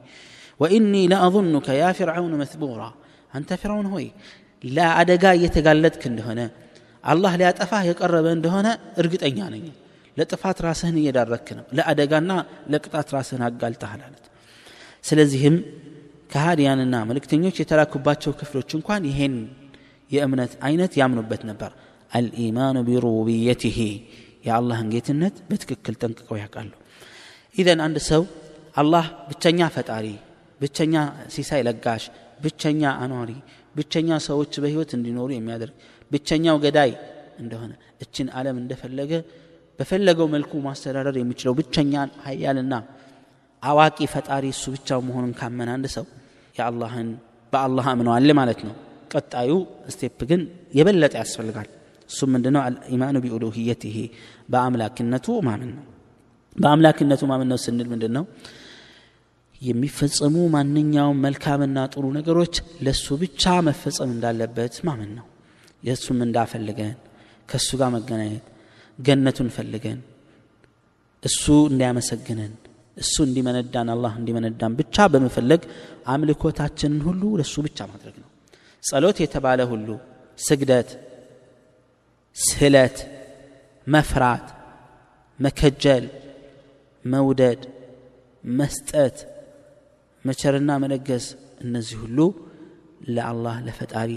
ወኢኒ 0.61 0.95
ለአظኑከ 1.13 1.69
ያ 1.81 1.87
ፍርዓውን 1.99 2.35
መስቡራ 2.43 2.83
አንተ 3.33 3.51
ፍርዖን 3.63 3.89
ሆይ 3.95 4.07
ለአደጋ 4.65 5.25
እየተጋለጥክ 5.39 6.05
እንደሆነ 6.11 6.41
አላህ 7.05 7.33
ሊያጠፋህ 7.41 7.83
የቀረበ 7.89 8.27
እንደሆነ 8.37 8.69
እርግጠኛ 9.03 9.39
ነኝ 9.55 9.65
ለጥፋት 10.17 10.59
ራስህን 10.67 10.97
እየዳረክ 11.01 11.49
ነው 11.59 11.65
ለአደጋና 11.79 12.33
ለቅጣት 12.73 13.09
ራስህን 13.17 13.43
አጋልጠሃል 13.49 14.03
አለት 14.07 14.25
ስለዚህም 15.05 15.57
ከሃዲያንና 16.31 16.95
መልእክተኞች 17.09 17.57
የተላኩባቸው 17.61 18.33
ክፍሎች 18.41 18.71
እንኳን 18.79 19.03
ይሄን 19.11 19.35
የእምነት 20.11 20.53
አይነት 20.67 20.93
ያምኑበት 21.01 21.43
ነበር። 21.51 21.71
አልኢማኑ 22.11 22.77
ቢሩቡብየትህ 22.89 23.79
የአላህን 24.47 24.89
ጌትነት 24.95 25.37
በትክክል 25.49 25.95
ጠንቅቀው 26.03 26.37
ያውቃሉ። 26.43 26.71
ኢዘን 27.57 27.81
አንድ 27.87 27.99
ሰው 28.11 28.23
አላህ 28.77 29.07
ብቸኛ 29.29 29.61
ፈጣሪ 29.75 30.07
ብቸኛ 30.61 30.95
ሲሳይ 31.35 31.63
ለጋሽ 31.67 32.05
ብቸኛ 32.45 32.83
አኗሪ 33.05 33.31
ብቸኛ 33.75 34.19
ሰዎች 34.27 34.53
በህይወት 34.63 34.91
እንዲኖሩ 34.97 35.29
የሚያደርግ 35.35 35.75
ብቸኛው 36.11 36.57
ገዳይ 36.65 36.91
እንደሆነ 37.43 37.73
እችን 38.05 38.29
ዓለም 38.39 38.57
እንደፈለገ 38.63 39.13
በፈለገው 39.79 40.27
መልኩ 40.35 40.53
ማስተዳደር 40.67 41.17
የሚችለው 41.21 41.55
ብቸኛ 41.61 41.95
ሀያልና 42.27 42.75
አዋቂ 43.65 43.99
ፈጣሪ 44.13 44.45
እሱ 44.55 44.65
ብቻ 44.75 44.99
መሆኑን 45.07 45.33
ካመን 45.39 45.69
አንድ 45.75 45.87
ሰው 45.95 46.05
የአላህን 46.57 47.09
በአላህ 47.53 47.87
አምነዋል 47.93 48.29
ማለት 48.41 48.61
ነው። 48.67 48.75
ቀጣዩ 49.13 49.51
step 49.93 50.19
ግን 50.31 50.41
የበለጠ 50.79 51.15
ያስፈልጋል። 51.23 51.69
እሱም 52.11 52.31
ምንድነው? 52.35 52.61
الإيمان 52.67 53.17
بألوهيته 53.25 53.97
በአምላክነቱ 54.53 55.27
ማመን 55.47 55.71
ነው። 55.77 55.85
በአምላክነቱ 56.59 57.23
ማመን 57.31 57.49
ነው 57.53 57.59
ስንል 57.65 57.89
ምንድን 57.93 58.13
ነው 58.17 58.25
የሚፈጸሙ 59.61 60.37
ማንኛውም 60.55 61.21
መልካምና 61.27 61.79
ጥሩ 61.93 62.05
ነገሮች 62.17 62.55
ለእሱ 62.85 63.07
ብቻ 63.23 63.53
መፈጸም 63.67 64.11
እንዳለበት 64.15 64.75
ማመን 64.89 65.11
ነው። 65.19 65.27
የእሱም 65.83 66.19
እንዳፈልገን 66.27 66.93
ከእሱ 67.49 67.71
ጋር 67.81 67.91
መገናኘት 67.97 68.45
ገነቱን 68.99 69.49
ፈልገን 69.57 69.99
እሱ 71.23 71.45
እንዲያመሰግነን 71.71 72.53
እሱ 72.97 73.15
እንዲመነዳን 73.27 73.89
አላህ 73.95 74.13
እንዲመነዳን 74.21 74.73
ብቻ 74.81 75.07
በመፈለግ 75.13 75.63
አምልኮታችንን 76.13 77.01
ሁሉ 77.07 77.23
ለእሱ 77.41 77.55
ብቻ 77.67 77.79
ማድረግ 77.91 78.17
ነው። 78.23 78.29
ጸሎት 78.83 79.19
የተባለ 79.23 79.61
ሁሉ 79.71 79.89
ስግደት 80.39 80.91
ስለት 82.37 82.97
መፍራት 83.87 84.47
መከጀል 85.39 86.05
መውደድ 87.05 87.63
መስጠት 88.45 89.17
መቸርና 90.25 90.71
መለገስ 90.83 91.25
እነዚህ 91.65 91.97
ሁሉ 92.05 92.19
ለአላህ 93.09 93.57
ለፈጣሪ 93.67 94.11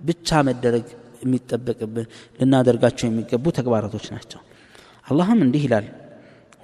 ብቻ 0.00 0.38
መደረግ 0.48 0.86
የሚጠበቅብን 1.22 2.06
ልናደርጋቸው 2.38 3.06
የሚገቡ 3.08 3.44
ተግባራቶች 3.58 4.06
ናቸው። 4.14 4.40
አላህም 5.06 5.40
እንዲህ 5.46 5.62
ይላል 5.66 5.86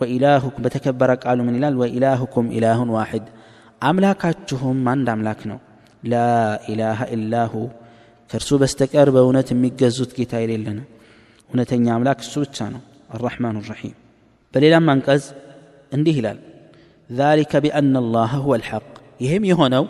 ወኢላሁኩም 0.02 0.64
በተከበረ 0.66 1.12
ቃሉ 1.24 1.40
ምን 1.48 1.56
ይላል 1.60 1.76
ወኢላሁኩም 1.82 2.48
ኢላሁን 2.58 2.90
ዋሕድ 2.98 3.26
አምላካችሁም 3.90 4.80
አንድ 4.94 5.08
አምላክ 5.14 5.42
ነው 5.52 5.60
ላኢላሃ 6.12 7.00
ኢላሁ 7.16 7.54
ከእርሱ 8.30 8.52
በስተቀር 8.62 9.08
በእውነት 9.16 9.48
የሚገዙት 9.54 10.12
ጌታ 10.18 10.34
የሌለን 10.44 10.80
እውነተኛ 11.50 11.86
አምላክ 11.96 12.20
እሱ 12.26 12.36
ብቻ 12.46 12.68
ነው 12.74 12.82
አራሕማን 13.16 13.58
ራሒም 13.72 13.96
በሌላም 14.54 14.90
አንቀጽ 14.96 15.26
እንዲህ 15.92 16.18
ይላል 16.22 16.40
ذلك 17.10 17.52
بأن 17.58 17.94
الله 18.04 18.32
هو 18.44 18.52
الحق 18.60 18.92
ይህም 19.24 19.44
የሆነው 19.50 19.86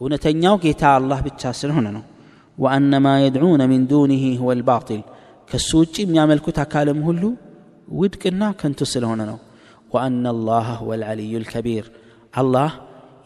እውነተኛው 0.00 0.54
ጌታ 0.64 0.82
አላህ 0.98 1.18
ብቻ 1.26 1.42
ስለሆነ 1.60 1.86
ነው 1.96 2.04
وأن 2.58 2.92
ما 3.06 3.14
يدعون 3.26 3.60
من 3.72 3.80
دونه 3.92 4.24
هو 4.40 4.48
الباطل 4.56 5.00
ከሱ 5.50 5.70
ውጭ 5.82 5.96
የሚያመልኩት 6.02 6.56
አካልም 6.64 6.98
ሁሉ 7.08 7.22
ውድቅና 7.87 8.43
ከንቱ 8.59 8.79
ስለሆነ 8.93 9.21
ነው። 9.31 9.37
ወአና 9.91 10.25
ላህ 10.47 10.67
ሁወ 10.79 10.91
ልዓልዩ 11.01 11.33
ልከቢር 11.43 11.85
አላህ 12.33 12.71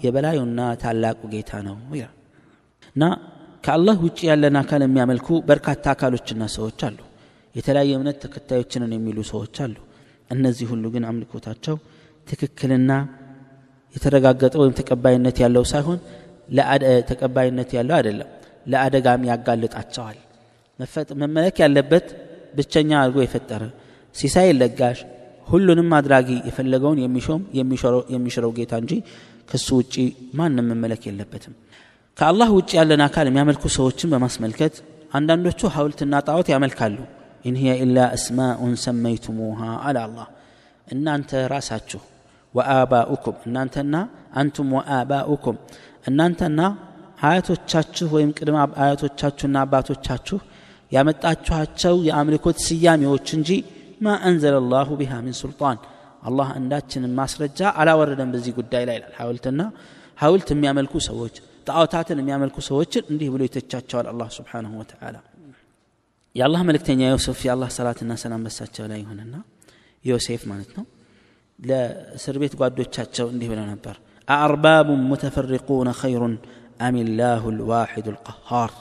የበላዩና 0.03 0.59
ታላቁ 0.81 1.21
ጌታ 1.33 1.51
ነው 1.67 1.77
እና 2.95 3.03
ከአላህ 3.63 3.95
ውጭ 4.05 4.19
ያለን 4.29 4.55
አካል 4.61 4.81
የሚያመልኩ 4.85 5.27
በርካታ 5.49 5.83
አካሎችና 5.93 6.43
ሰዎች 6.55 6.79
አሉ። 6.87 6.99
የተለያየ 7.55 7.91
እምነት 7.97 8.17
ተከታዮችንን 8.23 8.91
የሚሉ 8.95 9.19
ሰዎች 9.31 9.55
አሉ። 9.65 9.75
እነዚህ 10.29 10.67
ሁሉ 10.71 10.85
ግን 10.93 11.03
አምልኮታቸው 11.09 11.75
ትክክልና 12.27 12.91
የተረጋገጠ 13.95 14.55
ወይም 14.61 14.73
ተቀባይነት 14.79 15.37
ያለው 15.43 15.63
ሳይሆን 15.71 15.99
ተቀባይነት 17.09 17.69
ያለው 17.77 17.95
አይደለም። 17.99 18.29
ለአደጋም 18.65 19.21
ያጋልጣቸዋል። 19.29 20.17
መመለክ 21.21 21.57
ያለበት 21.63 22.07
ብቸኛ 22.57 22.91
አድርጎ 23.01 23.17
የፈጠረ 23.23 23.63
ሲሳይ 24.15 24.49
ለጋሽ 24.59 24.99
ሁሉንም 25.47 25.89
አድራጊ 25.97 26.29
የፈለገውን 26.47 26.99
የሚሾም 27.03 27.41
የሚሽረው 28.13 28.51
ጌታ 28.57 28.73
እንጂ 28.81 28.93
ከሱ 29.51 29.67
ውጭ 29.79 29.95
ማንም 30.39 30.67
መመለክ 30.71 31.03
የለበትም። 31.07 31.53
ከአላህ 32.17 32.49
ውጭ 32.57 32.69
ያለን 32.77 33.01
አካል 33.05 33.27
የሚያመልኩ 33.29 33.63
ሰዎችን 33.75 34.11
በማስመልከት 34.13 34.75
አንዳንዶቹ 35.17 35.61
ሐውልትና 35.75 36.15
ጣዖት 36.27 36.47
ያመልካሉ። 36.53 36.97
ኢን 37.45 37.55
ኢላ 37.77 37.97
እስማኡን 38.17 38.73
ሰመይቱሙሃ 38.83 39.59
አለ 39.87 39.97
አላህ። 40.05 40.27
እናንተ 40.87 41.41
ራሳችሁ 41.53 42.01
ወአባኡኩም 42.53 43.35
እናንተና 43.47 43.95
አንቱም 44.39 44.69
ወአባኡኩም 44.77 45.57
እናንተና 46.09 46.59
አያቶቻችሁ 47.23 48.07
ወይም 48.15 48.29
ቅድመ 48.37 48.55
አያቶቻችሁና 48.83 49.57
አባቶቻችሁ 49.65 50.37
ያመጣችኋቸው 50.91 51.95
የአምልኮት 52.07 52.57
ስያሜዎች 52.67 53.27
እንጂ 53.37 53.49
ማ 53.99 54.15
አንዘለ 54.27 54.55
ላሁ 54.73 54.89
ቢሃ 54.99 55.13
ሚን 55.25 55.35
ሱልጣን 55.41 55.77
አላህ 56.29 56.47
አንዳችንን 56.57 57.11
ማስረጃ 57.19 57.59
አላወረደም 57.81 58.29
በዚህ 58.33 58.53
ጉዳይ 58.59 58.83
ላይ 58.89 58.95
ይላል 58.99 59.13
ሐውልትና 59.19 59.61
ሐውልት 60.17 60.49
የሚያመልኩ 60.53 60.93
ሰዎች 61.09 61.35
ጣዖታትን 61.67 62.19
የሚያመልኩ 62.21 62.57
ሰዎችን 62.69 63.03
እንዲህ 63.11 63.27
ብሎ 63.33 63.41
ይተቻቸዋል 63.47 64.07
አላህ 64.11 64.29
ስብሓንሁ 64.37 64.71
ወተዓላ 64.81 65.17
የአላህ 66.35 66.61
መልእክተኛ 66.69 67.01
ዮሴፍ 67.13 67.39
የአላህ 67.47 67.69
ሰላትና 67.77 68.13
ሰላም 68.23 68.41
በሳቸው 68.47 68.85
ላይ 68.91 68.99
ይሁንና 69.03 69.35
ዮሴፍ 70.05 70.41
ማለት 70.51 70.71
ነው 70.77 70.85
ለእስር 71.59 72.35
ቤት 72.41 72.53
ጓዶቻቸው 72.59 73.27
እንዲህ 73.33 73.47
ብለው 73.51 73.65
ነበር 73.71 73.95
አአርባቡ 74.27 74.89
ሙተፈሪቁነ 75.09 75.89
ኸይሩን 76.01 76.35
አሚላሁ 76.87 77.43
ልዋሒዱ 77.57 78.07
ልቀሃር 78.15 78.73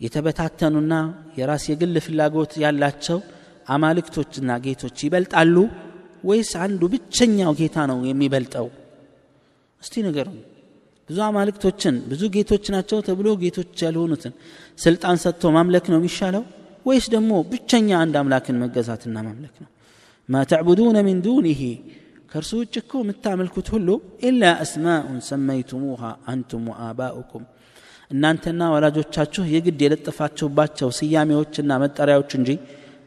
የተበታተኑና 0.00 0.94
የራስ 1.38 1.64
የግል 1.70 1.96
ፍላጎት 2.06 2.52
ያላቸው 2.64 3.18
አማልክቶችና 3.68 4.50
ጌቶች 4.64 4.96
ይበልጣሉ 5.06 5.56
ወይስ 6.24 6.50
አንዱ 6.64 6.82
ብቸኛው 6.92 7.52
ጌታ 7.58 7.76
ነው 7.90 7.98
የሚበልጠው? 8.08 8.66
እስቲ 9.82 9.94
ነገሩ 10.06 10.28
ብዙ 11.08 11.18
አማልክቶችን 11.26 11.94
ብዙ 12.10 12.22
ጌቶች 12.36 12.64
ናቸው 12.74 12.98
ተብሎ 13.08 13.28
ጌቶች 13.42 13.72
ያልሆኑትን 13.86 14.32
ስልጣን 14.84 15.16
ሰጥቶ 15.24 15.50
ማምለክ 15.56 15.86
ነው 15.92 15.98
የሚሻለው 16.00 16.44
ወይስ 16.86 17.06
ደግሞ 17.14 17.32
ብቸኛ 17.50 17.88
አንድ 18.02 18.14
አምላክን 18.20 18.56
መገዛትና 18.62 19.16
ማምለክ 19.28 19.54
ነው? 19.62 19.68
ማ 20.28 20.42
ተዕቡዱነ 20.50 20.98
ሚን 21.06 21.18
ዱኒህ 21.24 21.60
ከእርሱ 22.30 22.52
ውጭ 22.60 22.74
እኮ 22.82 22.92
የምታመልኩት 23.02 23.66
ሁሉ 23.74 23.88
ኢላ 24.28 24.42
አስማኡን 24.64 25.18
ሰመይቱሙሃ 25.28 26.02
አንቱም 26.32 26.64
ወአባኡኩም 26.72 27.44
እናንተና 28.10 28.62
ወላጆቻችሁ 28.74 29.42
የግድ 29.52 29.80
የለጠፋችሁባቸው 29.84 30.88
ስያሜዎችና 30.98 31.78
መጠሪያዎች 31.84 32.32
እንጂ 32.38 32.50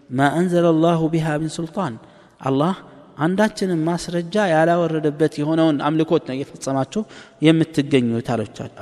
ማ 0.09 0.27
አንዘለ 0.37 0.67
ላሁ 0.83 1.01
ቢሃ 1.13 1.33
ሚን 1.41 1.51
ሱልጣን። 1.55 1.93
አላህ 2.41 2.75
አንዳችንም 3.17 3.79
ማስረጃ 3.87 4.35
ያላወረደበት 4.51 5.33
የሆነውን 5.41 5.77
አምልኮት 5.87 6.23
ነው 6.29 6.35
እየፈጸማችሁ 6.37 7.01
የምትገኙት 7.41 8.27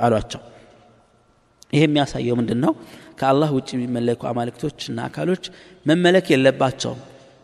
አሏቸው። 0.04 0.42
ይህ 1.72 1.82
የሚያሳየው 1.84 2.36
ምንድን 2.40 2.58
ነው 2.64 2.72
ከአላህ 3.20 3.50
ውጭ 3.56 3.68
የሚመለኩ 3.74 4.22
አማልክቶችና 4.30 4.98
አካሎች 5.08 5.44
መመለክ 5.86 6.26
የለባቸውም 6.32 7.00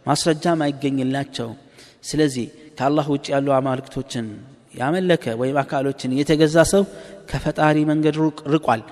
ማስረጃም 0.06 0.60
አይገኝላቸውም። 0.66 1.56
ስለዚህ 2.02 2.46
ከአላህ 2.78 3.06
ውጭ 3.14 3.26
ያሉ 3.34 3.48
አማልክቶችን 3.58 4.26
ያመለከ 4.74 5.24
ወይም 5.40 5.56
አካሎችን 5.62 6.14
የተገዛ 6.18 6.58
ሰው 6.72 6.82
ከፈጣሪ 7.30 7.78
መንገድ 7.90 8.16
ርቋል 8.54 8.82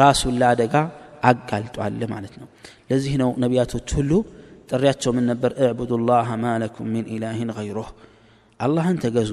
ራሱን 0.00 0.34
ለአደጋ 0.40 0.74
አጋልጧል 1.30 2.00
ማለት 2.12 2.34
ነው። 2.40 2.48
ለዚህ 2.90 3.14
ነው 3.22 3.30
ነቢያቶች 3.44 3.88
ሁሉ 3.98 4.10
ጥሪያቸው 4.69 5.11
ምን 5.15 5.25
ነበር 5.31 5.51
እዕቡዱ 5.63 5.91
ላህ 6.09 6.29
ማለኩም 6.43 6.87
ሚን 6.93 7.05
ኢላህን 7.15 7.49
ገይሩህ 7.57 7.89
አላህን 8.59 8.97
ተገዙ 9.03 9.31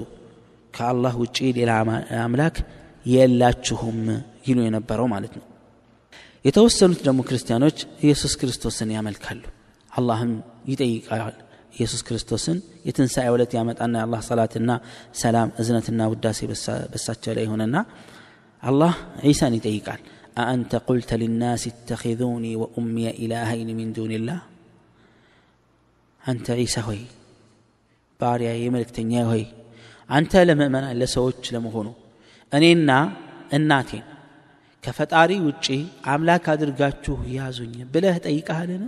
ከአላህ 0.74 1.14
ውጪ 1.22 1.38
ሌላ 1.58 1.70
አምላክ 2.24 2.56
የላችሁም 3.06 4.00
ይሉ 4.48 4.58
የነበረው 4.66 5.06
ማለት 5.14 5.32
ነው 5.38 5.46
የተወሰኑት 6.44 7.00
ደግሞ 7.06 7.20
ክርስቲያኖች 7.28 7.78
ኢየሱስ 8.04 8.34
ክርስቶስን 8.40 8.90
ያመልካሉ 8.96 9.40
አላህም 9.90 10.32
ይጠይቃል 10.70 11.34
ኢየሱስ 11.74 12.00
ክርስቶስን 12.06 12.56
የትንሣኤ 12.86 13.26
ዕለት 13.34 13.52
ያመጣና 13.58 13.94
የአላህ 14.00 14.20
ሰላትና 14.28 14.70
ሰላም 15.22 15.48
እዝነትና 15.62 16.08
ውዳሴ 16.12 16.40
በሳቸው 16.92 17.34
ላይ 17.38 17.46
ሆነና 17.52 17.76
አላህ 18.62 18.94
ዒሳን 19.28 19.54
ይጠይቃል 19.58 20.00
አአንተ 20.42 20.72
ቁልተ 20.88 21.18
ሊናስ 21.20 21.62
እተኪዙኒ 21.70 22.46
ወኡምየ 22.62 23.08
ኢላሀይን 23.24 23.70
ሚን 23.78 23.90
ዱንላህ 23.96 24.40
አንተ 26.24 26.56
ዒሳ 26.60 26.76
ሆይ 26.86 27.00
ባሪያ 28.20 28.50
የመልእክተኛ 28.56 29.12
ሆይ 29.30 29.44
አንተ 30.10 30.32
ለምእመናን 30.48 30.96
ለሰዎች 31.00 31.42
ለመሆኑ 31.54 31.88
እኔና 32.52 32.90
እናቴን 33.56 34.06
ከፈጣሪ 34.84 35.30
ውጪ 35.46 35.66
አምላክ 36.12 36.44
አድርጋችሁ 36.52 37.16
ያዙኝ 37.36 37.74
ብለህ 37.94 38.16
ጠይቀሃልን 38.26 38.84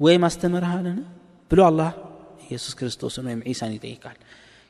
ወይም 0.00 0.22
አስተምርሃልን 0.28 0.98
ብሎ 1.50 1.60
አላህ 1.68 1.90
ኢየሱስ 2.46 2.74
ክርስቶስን 2.78 3.26
ወይም 3.28 3.40
ዒሳን 3.48 3.72
ይጠይቃል 3.76 4.18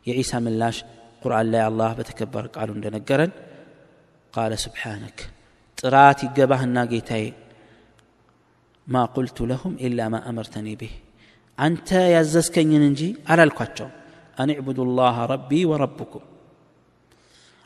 የዒሳ 0.06 0.40
ምላሽ 0.44 0.76
ቁርአን 1.22 1.48
ላይ 1.52 1.62
አላህ 1.68 1.90
በተከበረ 1.98 2.44
ቃሉ 2.56 2.70
እንደነገረን 2.76 3.32
ቃለ 4.34 4.52
ስብሓነክ 4.64 5.18
ጥራት 5.78 6.18
ይገባህና 6.26 6.78
ጌታዬ 6.92 7.24
ማ 8.86 9.02
ቁልቱ 9.14 9.46
ለሁም 9.50 9.74
ኢላ 9.86 10.00
ማ 10.12 10.18
አመርተኒ 10.30 10.68
ብህ 10.80 10.92
አንተ 11.60 11.88
ያዘዝከኝን 12.14 12.82
እንጂ 12.90 13.02
አላልኳቸውም 13.32 13.92
አን 14.42 14.50
ዕቡዱ 14.60 14.78
ላህ 14.98 15.16
ረቢ 15.32 15.50
ወረብኩም 15.70 16.24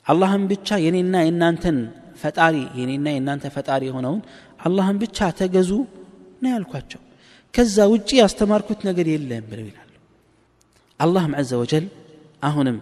አላህን 0.07 0.45
ብቻ 0.53 0.79
የኔና 0.85 1.15
የእናንተን 1.27 1.79
ፈጣሪ 2.23 2.57
የኔና 2.81 3.07
የእናንተ 3.15 3.47
ፈጣሪ 3.57 3.83
የሆነውን 3.89 4.21
አላህን 4.67 4.97
ብቻ 5.03 5.29
ተገዙ 5.41 5.71
ነው 6.43 6.51
ያልኳቸው 6.55 7.01
ከዛ 7.55 7.87
ውጪ 7.93 8.11
ያስተማርኩት 8.23 8.81
ነገር 8.89 9.07
የለም 9.15 9.45
ብለው 9.51 9.67
ይላሉ 9.71 9.91
አላህም 11.01 11.35
ዘ 11.51 11.59
ወጀል 11.63 11.87
አሁንም 12.49 12.79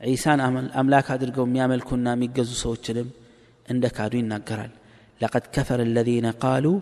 ዒሳን 0.00 0.40
አምላክ 0.80 1.08
አድርገው 1.14 1.46
የሚያመልኩና 1.48 2.08
የሚገዙ 2.16 2.50
ሰዎችንም 2.64 3.08
እንደ 3.68 3.86
ካዱ 3.96 4.12
ይናገራል 4.20 4.72
ለቀድ 5.20 5.44
ከፈረ 5.54 5.80
الذين 5.82 6.26
قالوا 6.44 6.78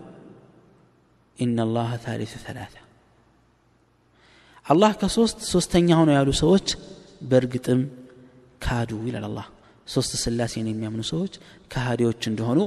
إن 1.37 1.57
الله 1.59 1.89
ثالث 1.97 2.31
ثلاثة 2.47 2.81
አላህ 4.66 4.92
ከሶስት 5.00 5.38
ሶስተኛ 5.50 5.88
ሆነው 5.98 6.14
ያሉ 6.18 6.30
ሰዎች 6.40 6.66
በእርግጥም 7.30 7.80
ካዱ 8.62 8.90
ይላል 9.08 9.24
አላህ። 9.28 9.46
ሶስት 9.88 10.12
ስላሴን 10.22 10.66
የሚያምኑ 10.70 11.02
ሰዎች 11.10 11.32
ከሃዲዎች 11.72 12.22
እንደሆኑ 12.30 12.60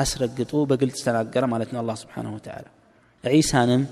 አስረግጦ 0.00 0.52
በግልጽ 0.70 1.00
ተናገረ 1.06 1.44
ማለት 1.52 1.70
ነው 1.74 1.80
አላህ 1.82 1.96
ስብሓንሁ 2.00 2.32
ወተዓላ 2.36 2.66
ዒሳንም 3.24 3.82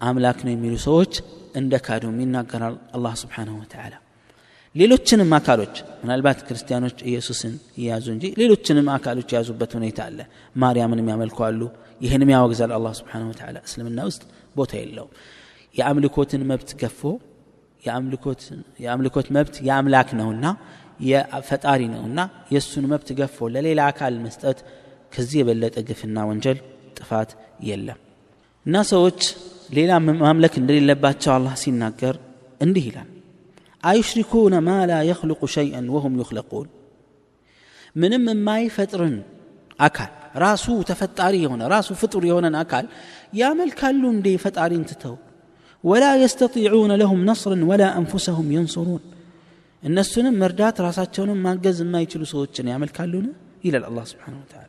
አምላክ 0.00 0.38
ነው 0.46 0.52
የሚሉ 0.54 0.74
ሰዎች 0.86 1.12
እንደ 1.60 1.72
ካዱም 1.86 2.16
ይናገራል 2.22 2.76
አላህ 2.96 3.14
ስብሓንሁ 3.22 3.54
ወተዓላ 3.62 3.94
ሌሎችንም 4.74 5.30
አካሎች 5.38 5.74
ምናልባት 6.02 6.38
ክርስቲያኖች 6.46 6.98
ኢየሱስን 7.08 7.54
የያዙ 7.80 8.06
እንጂ 8.14 8.26
ሌሎችንም 8.40 8.86
አካሎች 8.94 9.28
የያዙበት 9.32 9.72
ሁኔታ 9.78 9.98
አለ። 10.06 10.18
ማርያምንም 10.56 11.10
ያመልከዋሉ 11.12 11.60
ይህንም 12.00 12.30
ያወግዛል 12.34 12.72
አላህ 12.78 12.92
ስብሓንሁ 13.00 13.26
ወተዓላ 13.32 13.58
እስልምና 13.68 14.00
ውስጥ 14.08 14.22
ቦታ 14.56 14.72
የለውም 14.80 15.12
የአምልኮትን 15.74 16.42
መብት 16.50 16.70
ገፎ 16.80 17.00
የአምልኮት 18.82 19.28
መብት 19.36 19.54
የአምላክ 19.68 20.08
ነውና 20.18 20.46
የፈጣሪ 21.08 21.82
ነውና 21.94 22.20
የእሱን 22.52 22.84
መብት 22.92 23.08
ገፎ 23.20 23.48
ለሌላ 23.54 23.80
አካል 23.90 24.14
መስጠት 24.26 24.58
ከዚህ 25.14 25.38
የበለጠ 25.40 25.76
ግፍና 25.88 26.18
ወንጀል 26.28 26.58
ጥፋት 26.98 27.30
የለም። 27.68 27.98
እና 28.66 28.84
ሰዎች 28.92 29.20
ሌላ 29.76 29.92
ማምለክ 30.22 30.54
እንደሌለባቸው 30.60 31.32
አላህ 31.36 31.54
ሲናገር 31.62 32.14
እንዲህ 32.60 32.84
ይላል 32.88 33.08
አይሽሪኩነ 33.82 34.54
ማ 34.66 34.72
ላ 34.90 34.98
የኽልቁ 35.08 35.42
ሸይአን 35.54 35.86
ወሁም 35.94 36.14
ዩኽለቁን? 36.20 36.68
ምንም 37.96 38.24
የማይፈጥርን 38.32 39.16
አካል 39.78 40.10
ራሱ 40.36 40.66
ተፈጣሪ 40.90 41.34
የሆነ 41.44 41.62
ራሱ 41.74 41.90
ፍጡር 42.00 42.22
የሆነን 42.28 42.56
አካል 42.60 42.84
ያመልካሉ 43.34 44.02
እንዴ 44.14 44.28
ፈጣሪን 44.44 44.84
ትተው 44.90 45.16
ወላ 45.84 46.04
የስተጢዑነ 46.22 46.92
ለሁም 47.00 47.20
ነስርን 47.28 47.62
ወላ 47.70 47.84
አንፉሰሁም 47.98 48.48
የንሱሩን። 48.54 49.02
እነሱንም 49.82 50.36
መርዳት 50.42 50.76
ራሳቸውንም 50.86 51.40
ማገዝ 51.46 51.78
የማይችሉ 51.84 52.22
ሰዎችን 52.32 52.70
ያመልካሉን? 52.72 53.26
ይላል 53.64 53.84
አላህ 53.88 54.04
ስብሓን 54.10 54.34
ወተዓላ። 54.40 54.68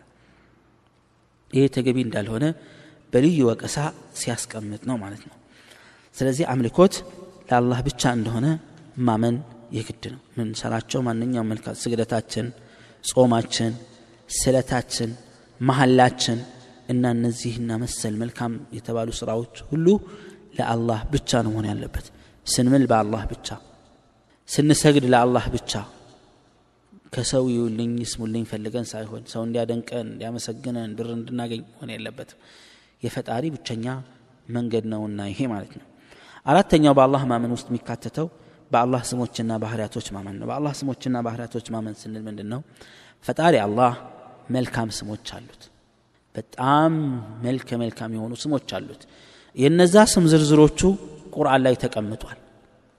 ይሄ 1.53 1.63
ተገቢ 1.75 1.97
እንዳልሆነ 2.05 2.45
በልዩ 3.13 3.39
ወቀሳ 3.49 3.75
ሲያስቀምጥ 4.19 4.81
ነው 4.89 4.97
ማለት 5.03 5.23
ነው። 5.29 5.35
ስለዚህ 6.17 6.45
አምልኮት 6.53 6.95
ለአላህ 7.49 7.79
ብቻ 7.87 8.01
እንደሆነ 8.17 8.47
ማመን 9.07 9.35
የግድ 9.77 10.03
ነው። 10.13 10.21
ምንሰራቸው 10.37 10.99
ማንኛውም 11.07 11.49
መልካት 11.51 11.77
ስግደታችን 11.83 12.47
ጾማችን 13.03 13.71
ስለታችን 14.29 15.09
መሐላችን 15.59 16.39
እና 16.89 17.03
እነዚህና 17.15 17.71
መሰል 17.83 18.15
መልካም 18.21 18.53
የተባሉ 18.77 19.09
ስራዎች 19.19 19.55
ሁሉ 19.69 19.87
ለአላህ 20.53 20.99
ብቻ 21.13 21.41
ነው 21.45 21.51
መሆን 21.53 21.67
ያለበት። 21.71 22.05
ስንምል 22.45 22.85
በአላህ 22.91 23.23
ብቻ 23.31 23.47
ስንሰግድ 24.49 25.05
ለአላህ 25.13 25.45
ብቻ። 25.53 25.71
ከሰው 27.13 27.45
ይውልኝ 27.53 27.91
ይስሙልኝ 28.03 28.43
ፈልገን 28.51 28.85
ሳይሆን 28.91 29.23
ሰው 29.31 29.41
እንዲያደንቀን 29.47 30.07
እንዲያመሰግነን 30.07 30.91
ብር 30.97 31.09
እንድናገኝ 31.15 31.61
ሆን 31.79 31.89
የለበትም። 31.93 32.39
የፈጣሪ 33.03 33.43
ብቸኛ 33.55 33.85
መንገድ 34.47 34.85
ነውና 34.93 35.19
ይሄ 35.31 35.39
ማለት 35.51 35.73
ነው። 35.79 35.85
አራተኛው 36.45 36.93
በአላህ 36.97 37.21
ማመን 37.31 37.51
ውስጥ 37.55 37.67
የሚካተተው 37.71 38.27
በአላህ 38.71 39.01
ስሞችና 39.09 39.51
ባህርያቶች 39.63 40.07
ማመን 40.15 40.35
ነው። 40.39 40.47
በአላህ 40.49 40.73
ስሞችና 40.79 41.17
ባህርያቶች 41.27 41.67
ማመን 41.75 41.95
ስንል 42.01 42.23
ምንድን 42.27 42.47
ነው 42.53 42.61
ፈጣሪ 43.25 43.55
አላህ 43.65 43.93
መልካም 44.49 44.89
ስሞች 44.97 45.27
አሉት። 45.35 45.61
በጣም 46.35 46.93
መልከ 47.45 47.77
መልካም 47.81 48.11
የሆኑ 48.15 48.33
ስሞች 48.43 48.69
አሉት 48.77 49.01
የነዛ 49.55 49.95
ስም 50.11 50.25
ዝርዝሮቹ 50.31 50.79
ቁርአን 51.35 51.61
ላይ 51.65 51.75
ተቀምጧል። 51.83 52.39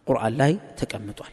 ቁርአን 0.06 0.34
ላይ 0.40 0.52
ተቀምጧል። 0.80 1.32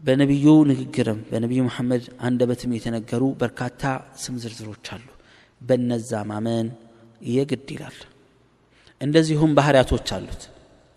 በነቢዩ 0.00 0.46
ንግግርም 0.70 1.20
በነቢዩ 1.30 1.60
መሐመድ 1.68 2.04
አንደበትም 2.26 2.74
የተነገሩ 2.76 3.22
በርካታ 3.40 3.82
ስም 4.22 4.34
ዝርዝሮች 4.42 4.86
አሉ። 4.94 5.06
በነዛ 5.60 6.10
ማመን 6.30 6.66
የግድ 7.30 7.68
ይላል። 7.74 7.96
እንደዚሁም 9.00 9.52
ባህርያቶች 9.58 10.08
አሉት። 10.16 10.42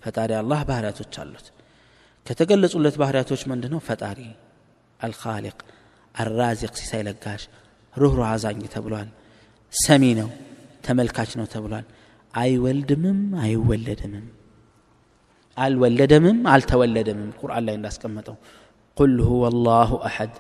ፈጣሪ 0.01 0.31
አላህ 0.41 0.59
ባህርያቶች 0.69 1.15
አሉት። 1.23 1.47
ከተገለጹለት 2.25 2.95
ባህርያቶች 3.01 3.41
ምንድን 3.51 3.71
ነው 3.73 3.81
ፈጣሪ 3.87 4.19
አልኻሊቅ 4.99 5.57
አራዚቅ 6.15 6.73
ሲሳይ 6.79 7.01
ለጋሽ 7.07 7.43
ሩህሩህ 7.95 8.27
አዛኝ 8.29 8.61
ተብሏል። 8.73 9.09
ሰሚ 9.73 10.03
ነው 10.19 10.29
ተመልካች 10.85 11.31
ነው 11.39 11.45
ተብሏል 11.53 11.85
አይወልድምም 12.33 13.19
አይወለድምም። 13.43 14.27
አልወለደምም 15.57 16.37
አልተወለደምም 16.51 17.29
ቁርአን 17.39 17.63
ላይ 17.67 17.75
እንዳስቀመጠው። 17.79 18.35
ቁል 18.97 19.15
ሁወ 19.27 19.43
አላሁ 19.51 19.91
አሐድ 20.09 20.33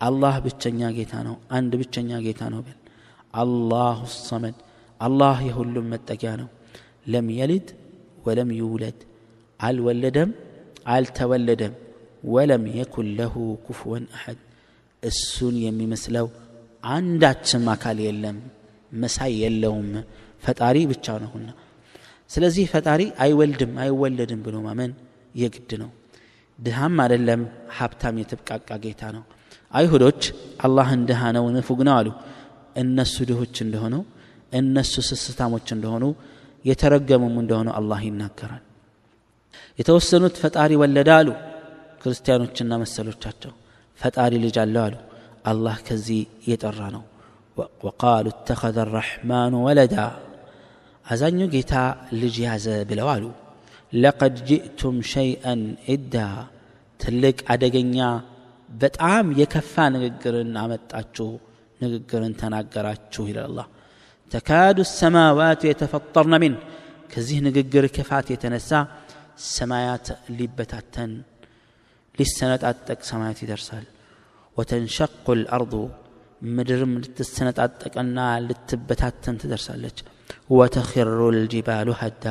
አላህ 0.00 0.34
ብቸኛ 0.44 0.80
ጌታ 0.96 1.14
ነው 1.26 1.36
አንድ 1.56 1.72
ብቸኛ 1.80 2.10
ጌታ 2.26 2.42
ነው 2.54 2.60
በል። 2.66 2.78
አላሁ 3.34 3.98
ሰመድ 4.20 4.56
አላህ 5.00 5.36
የሁሉም 5.48 5.86
መጠጊያ 5.92 6.32
ነው። 6.40 6.48
ለም 7.06 7.26
የሊድ 7.38 7.68
ወለም 8.26 8.50
ይውለድ 8.58 8.98
አልወለደም 9.60 10.30
አልተወለደም። 10.94 11.74
ወለም 12.26 12.62
የኩን 12.76 13.08
ለሁ 13.18 13.34
ኩፍወን 13.66 14.04
አሐድ 14.16 14.38
እሱን 15.02 15.56
የሚመስለው 15.64 16.26
አንዳችም 16.84 17.64
አካል 17.74 17.98
የለም 18.06 18.36
መሳይ 18.92 19.32
የለውም 19.42 19.90
ፈጣሪ 20.44 20.78
ብቻ 20.92 21.06
ነውና 21.24 21.48
ስለዚህ 22.30 22.64
ፈጣሪ 22.72 23.02
አይወልድም 23.24 23.72
አይወለድም 23.84 24.40
ብሎ 24.46 24.56
ማመን 24.66 24.92
የግድ 25.40 25.70
ነው 25.82 25.90
ድሃም 26.58 26.96
አይደለም 27.04 27.40
ሀብታም 27.78 28.16
የተብቃቃ 28.22 28.68
ጌታ 28.84 29.02
ነው 29.16 29.24
አይሁዶች 29.74 30.22
አላህን 30.66 31.00
ድሃ 31.08 31.22
ነው 31.36 31.46
ንፉግ 31.56 31.80
ነው 31.88 31.94
አሉ 32.00 32.08
እነሱ 32.82 33.16
ድሆች 33.30 33.56
እንደሆኑ 33.66 33.94
እነሱ 34.52 34.94
ስስታሞች 35.10 35.68
እንደሆኑ 35.76 36.04
የተረገሙም 36.64 37.34
እንደሆኑ 37.42 37.68
አላህ 37.78 38.00
ይናገራል 38.08 38.62
የተወሰኑት 39.78 40.36
ፈጣሪ 40.42 40.72
ወለደ 40.82 41.10
አሉ 41.18 41.28
ክርስቲያኖችና 42.02 42.72
መሰሎቻቸው 42.82 43.52
ፈጣሪ 43.98 44.34
ልጅ 44.44 44.56
አለው 44.64 44.82
አሉ 44.86 44.96
አላህ 45.52 45.76
ከዚህ 45.88 46.22
የጠራ 46.52 46.80
ነው 46.96 47.04
وقالوا 47.86 48.32
اتخذ 48.36 48.76
الرحمن 48.78 49.52
ولدا 49.66 50.06
አዛኙ 51.04 51.40
ጌታ 51.54 51.74
ልጅ 52.20 52.36
ያዘ 52.46 52.66
ብለው 52.90 53.08
አሉ 53.14 53.24
ለቀድ 53.92 54.36
ጅእቱም 54.48 54.96
ሸይአን 55.12 55.62
ኢዳ 55.94 56.14
ትልቅ 57.00 57.38
አደገኛ 57.52 57.98
በጣም 58.68 59.26
የከፋ 59.40 59.74
ንግግርን 59.96 60.52
አመጣችሁ 60.62 61.28
ንግግርን 61.80 62.32
ተናገራችሁ 62.40 63.24
ይላል 63.30 63.46
አላህ 63.50 63.66
ተካዱ 64.32 64.78
ሰማዋቱ 64.92 65.62
የተፈጠርነ 65.68 66.34
ሚን 66.44 66.54
ከዚህ 67.12 67.38
ንግግር 67.46 67.84
ክፋት 67.96 68.26
የተነሳ 68.32 68.70
ሰማያት 69.52 70.06
ሊበታተን 70.38 71.12
ሊሰነጣጠቅ 72.18 72.98
ሰማያት 73.10 73.38
ይደርሳል 73.44 73.84
ወተንሸቁ 74.56 75.26
ልአርዱ 75.40 75.74
ምድርም 76.56 76.92
ልትሰነጣጠቅና 77.02 78.18
ልትበታተን 78.46 79.38
ትደርሳለች 79.42 79.98
ወተኪሩ 80.50 81.08
ልጅባሉ 81.36 81.88
ሀዳ 82.00 82.26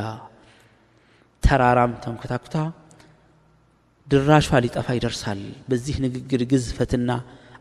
ተራራም 1.44 1.92
ተንኮታኩታ 2.04 2.56
ድራሿ 4.08 4.50
ሊጠፋ 4.64 4.88
ይደርሳል። 4.98 5.42
በዚህ 5.70 5.96
ንግግር 6.06 6.42
ግዝፈትና 6.52 7.10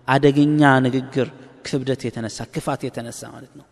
አደገኛ 0.09 0.63
ንግግር 0.87 1.29
ክብደት 1.67 2.01
የተነሳ 2.07 2.39
ክፋት 2.55 2.81
የተነሳ 2.87 3.21
ማለት 3.35 3.53
ነው። 3.59 3.67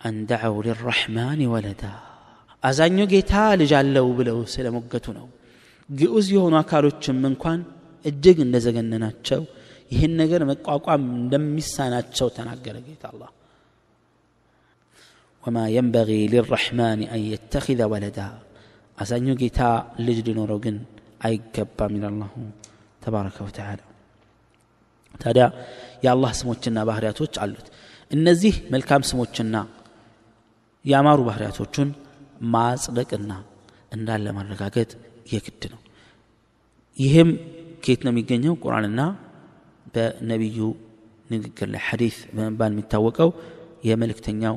አንደዐው 0.00 0.56
ሊራሕማን 0.66 1.40
ወለዳ። 1.52 1.82
አዛኙ 2.62 2.98
ጌታ 3.12 3.32
ልጅ 3.60 3.72
አለው 3.80 4.06
ብለው 4.18 4.38
ስለሞገቱ 4.54 5.06
ነው። 5.18 5.26
ግዑዝ 5.88 6.26
የሆኑ 6.34 6.54
አካሎችም 6.60 7.18
እንኳን 7.30 7.60
እጅግ 8.04 8.38
እንደዘገነናቸው 8.46 9.42
ይህን 9.90 10.12
ነገር 10.20 10.40
መቋቋም 10.50 11.04
እንደሚሳናቸው 11.18 12.28
ተናገረ 12.36 12.76
ጌታ 12.88 13.04
አላህ 13.12 13.30
ወማ 15.44 15.58
የንበጊ 15.74 16.10
ሊራሕማን 16.32 17.00
አን 17.12 17.20
የተኪዘ 17.32 17.82
ወለዳ 17.92 18.20
አዛኙ 18.98 19.26
ጌታ 19.42 19.60
ልጅ 20.06 20.18
ሊኖረው 20.26 20.58
ግን 20.64 20.76
አይገባም 21.26 21.92
ይላል 21.98 22.14
አላሁ 22.14 22.32
ተባረከ 23.02 23.36
ወተዓላ 23.46 23.80
ታዲያ 25.20 25.44
የአላህ 26.04 26.32
ስሞችና 26.40 26.78
ባህርያቶች 26.88 27.34
አሉት 27.44 27.66
እነዚህ 28.10 28.54
መልካም 28.74 29.02
ስሞችና 29.10 29.56
ያማሩ 30.84 31.20
ባህርያቶቹን 31.28 31.88
ማጽደቅና 32.54 33.32
እንዳለ 33.96 34.26
ማረጋገጥ 34.36 34.90
የግድ 35.32 35.62
ነው 35.72 35.80
ይህም 36.96 37.30
ከየት 37.84 38.02
ነው 38.06 38.12
የሚገኘው 38.12 38.54
ቁርአንና 38.64 39.00
በነቢዩ 39.94 40.60
ንግግር 41.32 41.68
ላይ 41.74 41.82
ሐዲስ 41.88 42.16
በመባል 42.34 42.72
የሚታወቀው 42.74 43.30
የመልእክተኛው 43.88 44.56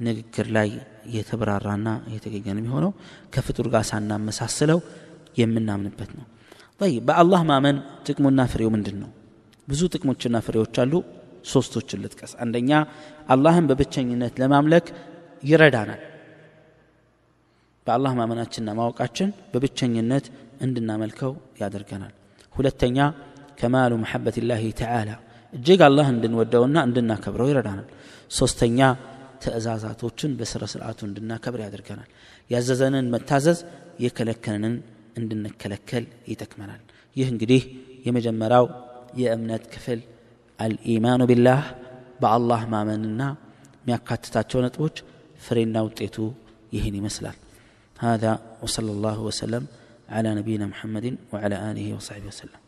ንግግር 0.00 0.46
ላይ 0.56 0.68
የተብራራና 1.14 1.88
የተገኘ 2.14 2.46
ነው 2.48 2.60
የሚሆነው። 2.62 2.92
ከፍጡር 3.34 3.66
ጋር 3.74 3.84
ሳናመሳስለው 3.90 4.78
የምናምንበት 5.38 6.10
ነው። 6.18 6.26
ይ 6.80 6.96
በአላህ 7.08 7.40
ማመን 7.50 7.76
ጥቅሙና 8.06 8.40
ፍሬው 8.52 8.70
ምንድን 8.74 8.96
ነው 9.02 9.10
ብዙ 9.68 9.80
ጥቅሞችና 9.92 10.36
ፍሬዎች 10.46 10.76
አሉ። 10.82 10.94
ሶስቶችን 11.44 12.00
ልጥቀስ። 12.04 12.32
አንደኛ 12.42 12.70
አላህን 13.28 13.66
በብቸኝነት 13.70 14.34
ለማምለክ 14.42 14.86
ይረዳናል። 15.42 16.02
በአላህ 17.86 18.12
ማመናችንና 18.18 18.70
ማወቃችን 18.78 19.30
በብቸኝነት 19.52 20.26
እንድናመልከው 20.60 21.32
ያደርገናል። 21.62 22.12
ሁለተኛ 22.54 22.98
ከማሉ 23.60 23.92
መሐበት 24.02 24.36
ላህ 24.42 24.62
ተዓላ 24.80 25.10
እጅግ 25.52 25.80
አላህ 25.88 26.06
እንድንወደውና 26.14 26.76
እንድናከብረው 26.88 27.50
ይረዳናል። 27.50 27.88
ሶስተኛ 28.30 28.80
ትእዛዛቶችን 29.43 30.31
በስረ 30.39 30.63
ስርዓቱ 30.73 30.99
እንድናከብር 31.09 31.61
ያደርገናል 31.65 32.09
ያዘዘንን 32.53 33.09
መታዘዝ 33.13 33.59
የከለከለንን 34.05 34.75
እንድንከለከል 35.19 36.05
ይጠቅመናል 36.31 36.81
ይህ 37.15 37.27
እንግዲህ 37.33 37.61
የመጀመሪያው 38.07 38.65
የእምነት 39.21 39.63
ክፍል 39.73 40.01
አልኢማኑ 40.59 41.21
ቢላህ 41.31 41.61
በአላህ 42.23 42.61
ማመንና 42.73 43.21
የሚያካትታቸው 43.83 44.61
ነጥቦች 44.65 44.97
ፍሬና 45.45 45.77
ውጤቱ 45.87 46.17
ይህን 46.75 46.97
ይመስላል 46.99 47.37
هذا 47.95 48.31
وصلى 48.63 48.91
الله 48.91 49.19
وسلم 49.19 49.63
على 50.09 50.29
نبينا 50.35 50.65
محمد 50.65 51.05
وعلى 51.33 51.71
آله 51.71 51.87
وصحبه 51.93 52.27
وسلم 52.27 52.62